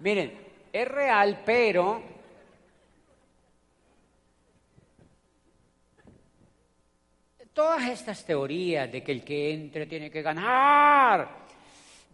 [0.00, 0.38] Miren,
[0.72, 2.02] es real, pero
[7.52, 11.28] todas estas teorías de que el que entre tiene que ganar,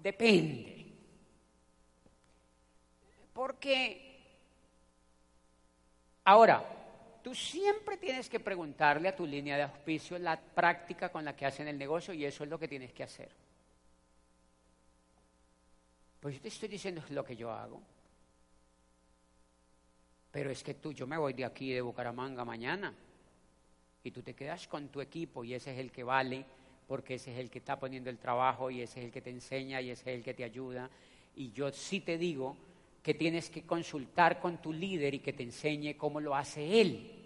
[0.03, 0.87] depende.
[3.33, 4.21] Porque
[6.25, 6.78] ahora,
[7.29, 11.45] tú siempre tienes que preguntarle a tu línea de auspicio la práctica con la que
[11.45, 13.29] hacen el negocio y eso es lo que tienes que hacer.
[16.19, 17.83] Pues yo te estoy diciendo lo que yo hago.
[20.31, 22.95] Pero es que tú, yo me voy de aquí de Bucaramanga mañana
[24.03, 26.47] y tú te quedas con tu equipo y ese es el que vale
[26.87, 29.29] porque ese es el que está poniendo el trabajo y ese es el que te
[29.29, 30.89] enseña y ese es el que te ayuda.
[31.37, 32.57] Y yo sí te digo
[33.03, 37.18] que tienes que consultar con tu líder y que te enseñe cómo lo hace él.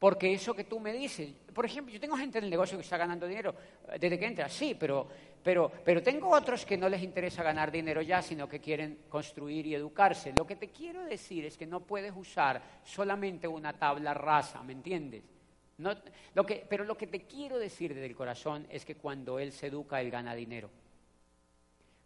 [0.00, 2.82] Porque eso que tú me dices, por ejemplo, yo tengo gente en el negocio que
[2.82, 3.54] está ganando dinero
[3.98, 5.06] desde que entra, sí, pero,
[5.42, 9.66] pero, pero tengo otros que no les interesa ganar dinero ya, sino que quieren construir
[9.66, 10.32] y educarse.
[10.38, 14.72] Lo que te quiero decir es que no puedes usar solamente una tabla rasa, ¿me
[14.72, 15.22] entiendes?
[15.76, 15.94] No,
[16.32, 19.52] lo que, pero lo que te quiero decir desde el corazón es que cuando él
[19.52, 20.70] se educa, él gana dinero.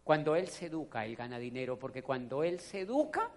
[0.03, 3.31] Cuando él se educa, él gana dinero, porque cuando él se educa,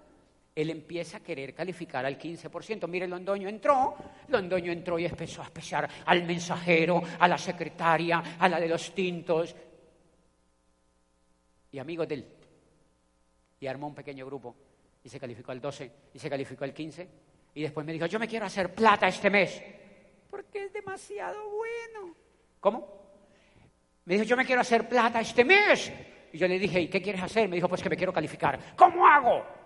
[0.60, 2.88] él empieza a querer calificar al 15%.
[2.88, 3.94] Mire, Londoño entró,
[4.26, 8.92] Londoño entró y empezó a especiar al mensajero, a la secretaria, a la de los
[8.92, 9.54] tintos,
[11.70, 12.26] y amigos de él.
[13.60, 14.56] Y armó un pequeño grupo
[15.04, 17.08] y se calificó al 12 y se calificó al 15
[17.54, 19.62] y después me dijo, yo me quiero hacer plata este mes
[20.28, 22.14] porque es demasiado bueno.
[22.58, 22.98] ¿Cómo?
[24.04, 25.92] Me dijo, yo me quiero hacer plata este mes.
[26.32, 27.48] Y yo le dije, ¿y qué quieres hacer?
[27.48, 28.58] Me dijo, pues que me quiero calificar.
[28.76, 29.57] ¿Cómo hago?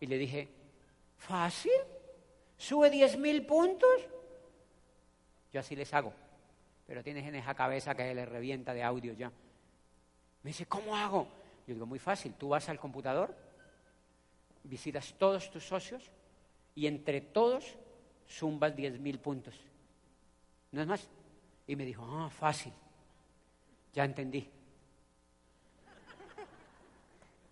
[0.00, 0.48] Y le dije,
[1.18, 1.72] fácil,
[2.56, 4.00] sube 10 mil puntos.
[5.52, 6.12] Yo así les hago.
[6.86, 9.30] Pero tienes en esa cabeza que le revienta de audio ya.
[10.42, 11.28] Me dice, ¿cómo hago?
[11.66, 13.34] Yo digo, muy fácil, tú vas al computador,
[14.64, 16.10] visitas todos tus socios
[16.74, 17.76] y entre todos
[18.26, 19.54] zumbas 10 mil puntos.
[20.72, 21.08] No es más.
[21.66, 22.72] Y me dijo, ah, fácil,
[23.92, 24.48] ya entendí.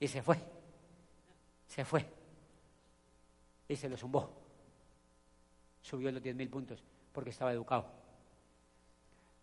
[0.00, 0.38] Y se fue,
[1.66, 2.17] se fue.
[3.68, 4.30] Y se lo zumbó.
[5.82, 7.86] Subió los 10 mil puntos porque estaba educado.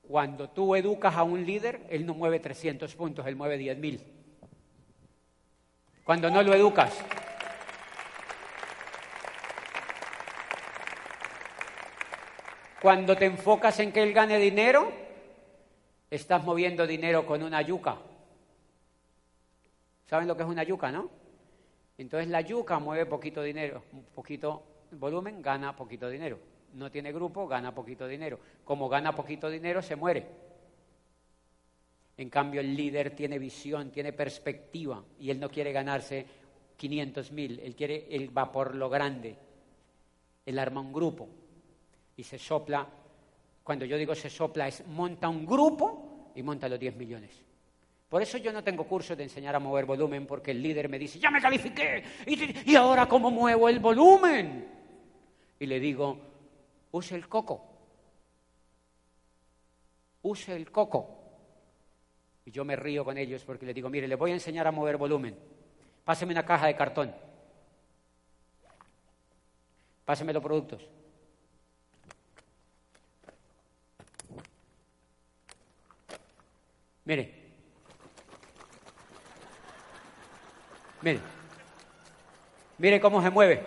[0.07, 4.01] Cuando tú educas a un líder, él no mueve 300 puntos, él mueve 10.000.
[6.03, 6.93] Cuando no lo educas.
[12.82, 14.91] Cuando te enfocas en que él gane dinero,
[16.11, 17.97] estás moviendo dinero con una yuca.
[20.05, 21.09] ¿Saben lo que es una yuca, no?
[21.97, 23.83] Entonces la yuca mueve poquito dinero,
[24.13, 26.39] poquito volumen, gana poquito dinero
[26.75, 28.39] no tiene grupo, gana poquito dinero.
[28.63, 30.25] Como gana poquito dinero, se muere.
[32.17, 36.25] En cambio, el líder tiene visión, tiene perspectiva y él no quiere ganarse
[36.77, 39.35] 500 mil, él quiere, él va por lo grande.
[40.45, 41.27] Él arma un grupo
[42.15, 42.87] y se sopla.
[43.63, 47.44] Cuando yo digo se sopla, es monta un grupo y monta los 10 millones.
[48.16, 50.97] Por eso yo no tengo cursos de enseñar a mover volumen, porque el líder me
[50.97, 54.66] dice, ya me califiqué, y, y ahora cómo muevo el volumen.
[55.59, 56.18] Y le digo,
[56.91, 57.61] use el coco.
[60.22, 61.09] Use el coco.
[62.45, 64.72] Y yo me río con ellos porque les digo, mire, les voy a enseñar a
[64.72, 65.38] mover volumen.
[66.05, 67.13] Páseme una caja de cartón.
[70.05, 70.88] Páseme los productos.
[77.03, 77.44] Mire.
[81.06, 81.20] Mire.
[82.80, 83.62] Mire cómo se mueve.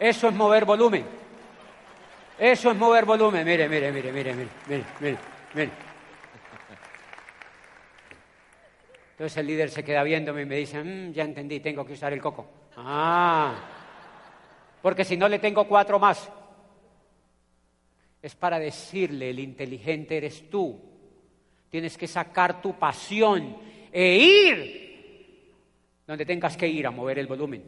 [0.00, 1.04] Eso es mover volumen.
[2.38, 3.44] Eso es mover volumen.
[3.44, 5.18] Mire, mire, mire, mire, mire, mire, mire,
[5.52, 5.70] mire.
[9.10, 12.14] Entonces el líder se queda viéndome y me dice, mm, ya entendí, tengo que usar
[12.14, 12.48] el coco.
[12.78, 13.54] Ah,
[14.80, 16.30] porque si no le tengo cuatro más.
[18.22, 20.80] Es para decirle, el inteligente eres tú.
[21.68, 23.58] Tienes que sacar tu pasión
[23.92, 24.81] e ir
[26.06, 27.62] donde tengas que ir a mover el volumen.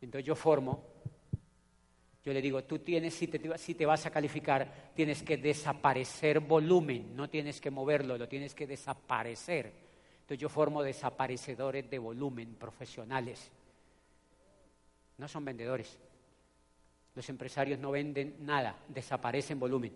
[0.00, 0.90] Entonces yo formo
[2.22, 6.40] yo le digo, tú tienes, si te, si te vas a calificar, tienes que desaparecer
[6.40, 9.72] volumen, no tienes que moverlo, lo tienes que desaparecer.
[10.20, 13.50] Entonces yo formo desaparecedores de volumen profesionales.
[15.16, 15.98] No son vendedores.
[17.14, 19.92] Los empresarios no venden nada, desaparecen volumen.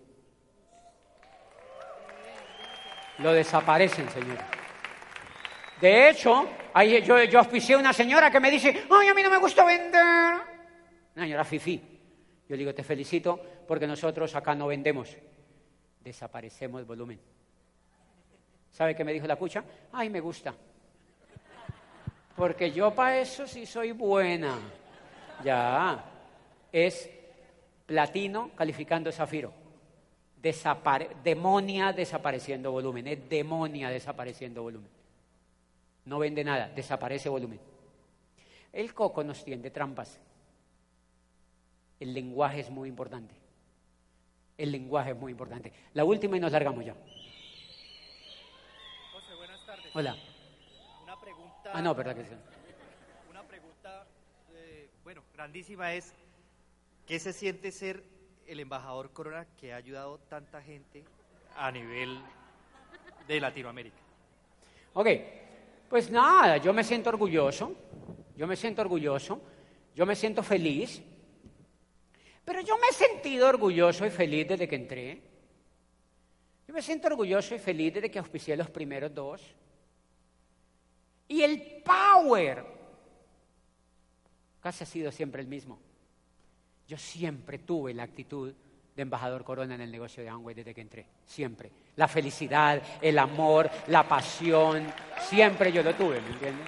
[3.18, 4.63] Lo desaparecen, señor.
[5.84, 6.48] De hecho,
[7.04, 9.66] yo, yo auspicié a una señora que me dice, ay, a mí no me gusta
[9.66, 10.34] vender.
[11.14, 11.78] Una señora fifí.
[12.48, 15.14] Yo digo, te felicito porque nosotros acá no vendemos,
[16.00, 17.20] desaparecemos volumen.
[18.70, 19.62] ¿Sabe qué me dijo la cucha?
[19.92, 20.54] Ay, me gusta.
[22.34, 24.58] Porque yo para eso sí soy buena.
[25.44, 26.02] Ya,
[26.72, 27.10] es
[27.84, 29.52] platino calificando zafiro.
[31.22, 33.06] demonia desapareciendo volumen.
[33.06, 35.03] Es demonia desapareciendo volumen.
[36.04, 37.60] No vende nada, desaparece volumen.
[38.72, 40.20] El coco nos tiende trampas.
[42.00, 43.34] El lenguaje es muy importante.
[44.58, 45.72] El lenguaje es muy importante.
[45.94, 46.94] La última y nos largamos ya.
[49.12, 49.86] José, buenas tardes.
[49.94, 50.16] Hola.
[51.02, 51.70] Una pregunta.
[51.72, 52.34] Ah, no, verdad que sí.
[53.30, 54.06] Una pregunta,
[54.54, 56.12] eh, bueno, grandísima es:
[57.06, 58.04] ¿qué se siente ser
[58.46, 61.04] el embajador Corona que ha ayudado tanta gente
[61.56, 62.20] a nivel
[63.26, 63.96] de Latinoamérica?
[64.92, 65.08] Ok,
[65.88, 67.74] pues nada, yo me siento orgulloso.
[68.36, 69.40] Yo me siento orgulloso.
[69.94, 71.02] Yo me siento feliz
[72.44, 75.22] pero yo me he sentido orgulloso y feliz desde que entré.
[76.68, 79.42] Yo me siento orgulloso y feliz desde que auspicié los primeros dos.
[81.26, 82.64] Y el power
[84.60, 85.78] casi ha sido siempre el mismo.
[86.86, 88.52] Yo siempre tuve la actitud
[88.94, 91.06] de embajador Corona en el negocio de Amway desde que entré.
[91.26, 91.70] Siempre.
[91.96, 94.86] La felicidad, el amor, la pasión,
[95.20, 96.66] Siempre yo lo tuve, ¿me entiendes?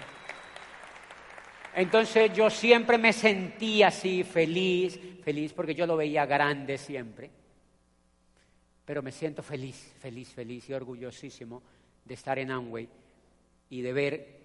[1.74, 7.31] Entonces yo siempre me sentía así, feliz, feliz, porque yo lo veía grande siempre.
[8.85, 11.62] Pero me siento feliz, feliz, feliz y orgullosísimo
[12.05, 12.89] de estar en Amway
[13.68, 14.41] y de ver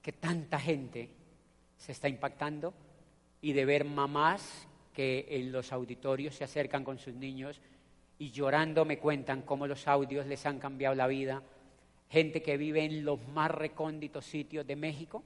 [0.00, 1.08] que tanta gente
[1.76, 2.72] se está impactando
[3.40, 7.60] y de ver mamás que en los auditorios se acercan con sus niños
[8.18, 11.42] y llorando me cuentan cómo los audios les han cambiado la vida.
[12.08, 15.22] Gente que vive en los más recónditos sitios de México.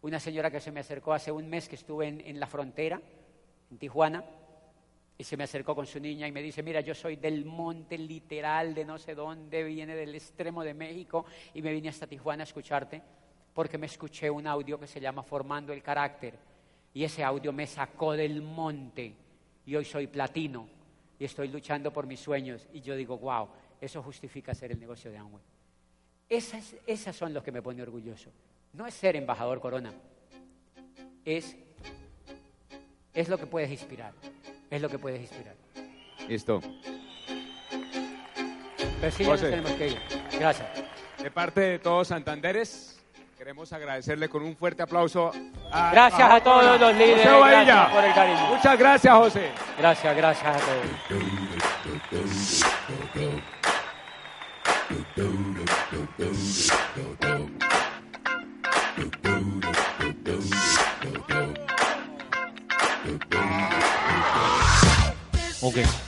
[0.00, 3.00] Una señora que se me acercó hace un mes que estuve en, en la frontera,
[3.70, 4.24] en Tijuana,
[5.16, 7.96] y se me acercó con su niña y me dice, mira, yo soy del monte
[7.96, 11.24] literal de no sé dónde, viene del extremo de México
[11.54, 13.00] y me vine hasta Tijuana a escucharte
[13.54, 16.51] porque me escuché un audio que se llama Formando el Carácter
[16.94, 19.14] y ese audio me sacó del monte
[19.64, 20.68] y hoy soy platino
[21.18, 23.48] y estoy luchando por mis sueños y yo digo, wow,
[23.80, 25.42] eso justifica ser el negocio de Amway.
[26.28, 28.30] Esas, esas son los que me pone orgulloso.
[28.72, 29.92] No es ser embajador corona,
[31.24, 31.56] es,
[33.12, 34.14] es lo que puedes inspirar,
[34.70, 35.54] es lo que puedes inspirar.
[36.28, 36.60] Listo.
[39.00, 39.50] Pero sí, ya nos José.
[39.50, 39.98] tenemos que ir.
[40.38, 40.68] Gracias.
[41.22, 42.91] De parte de todos Santanderes,
[43.42, 45.32] queremos agradecerle con un fuerte aplauso
[45.72, 47.64] a Gracias a todos los líderes, José Bobadilla.
[47.64, 48.46] gracias por el cariño.
[48.54, 49.50] Muchas gracias, José.
[49.76, 51.02] Gracias, gracias a todos.
[65.62, 66.01] Ok.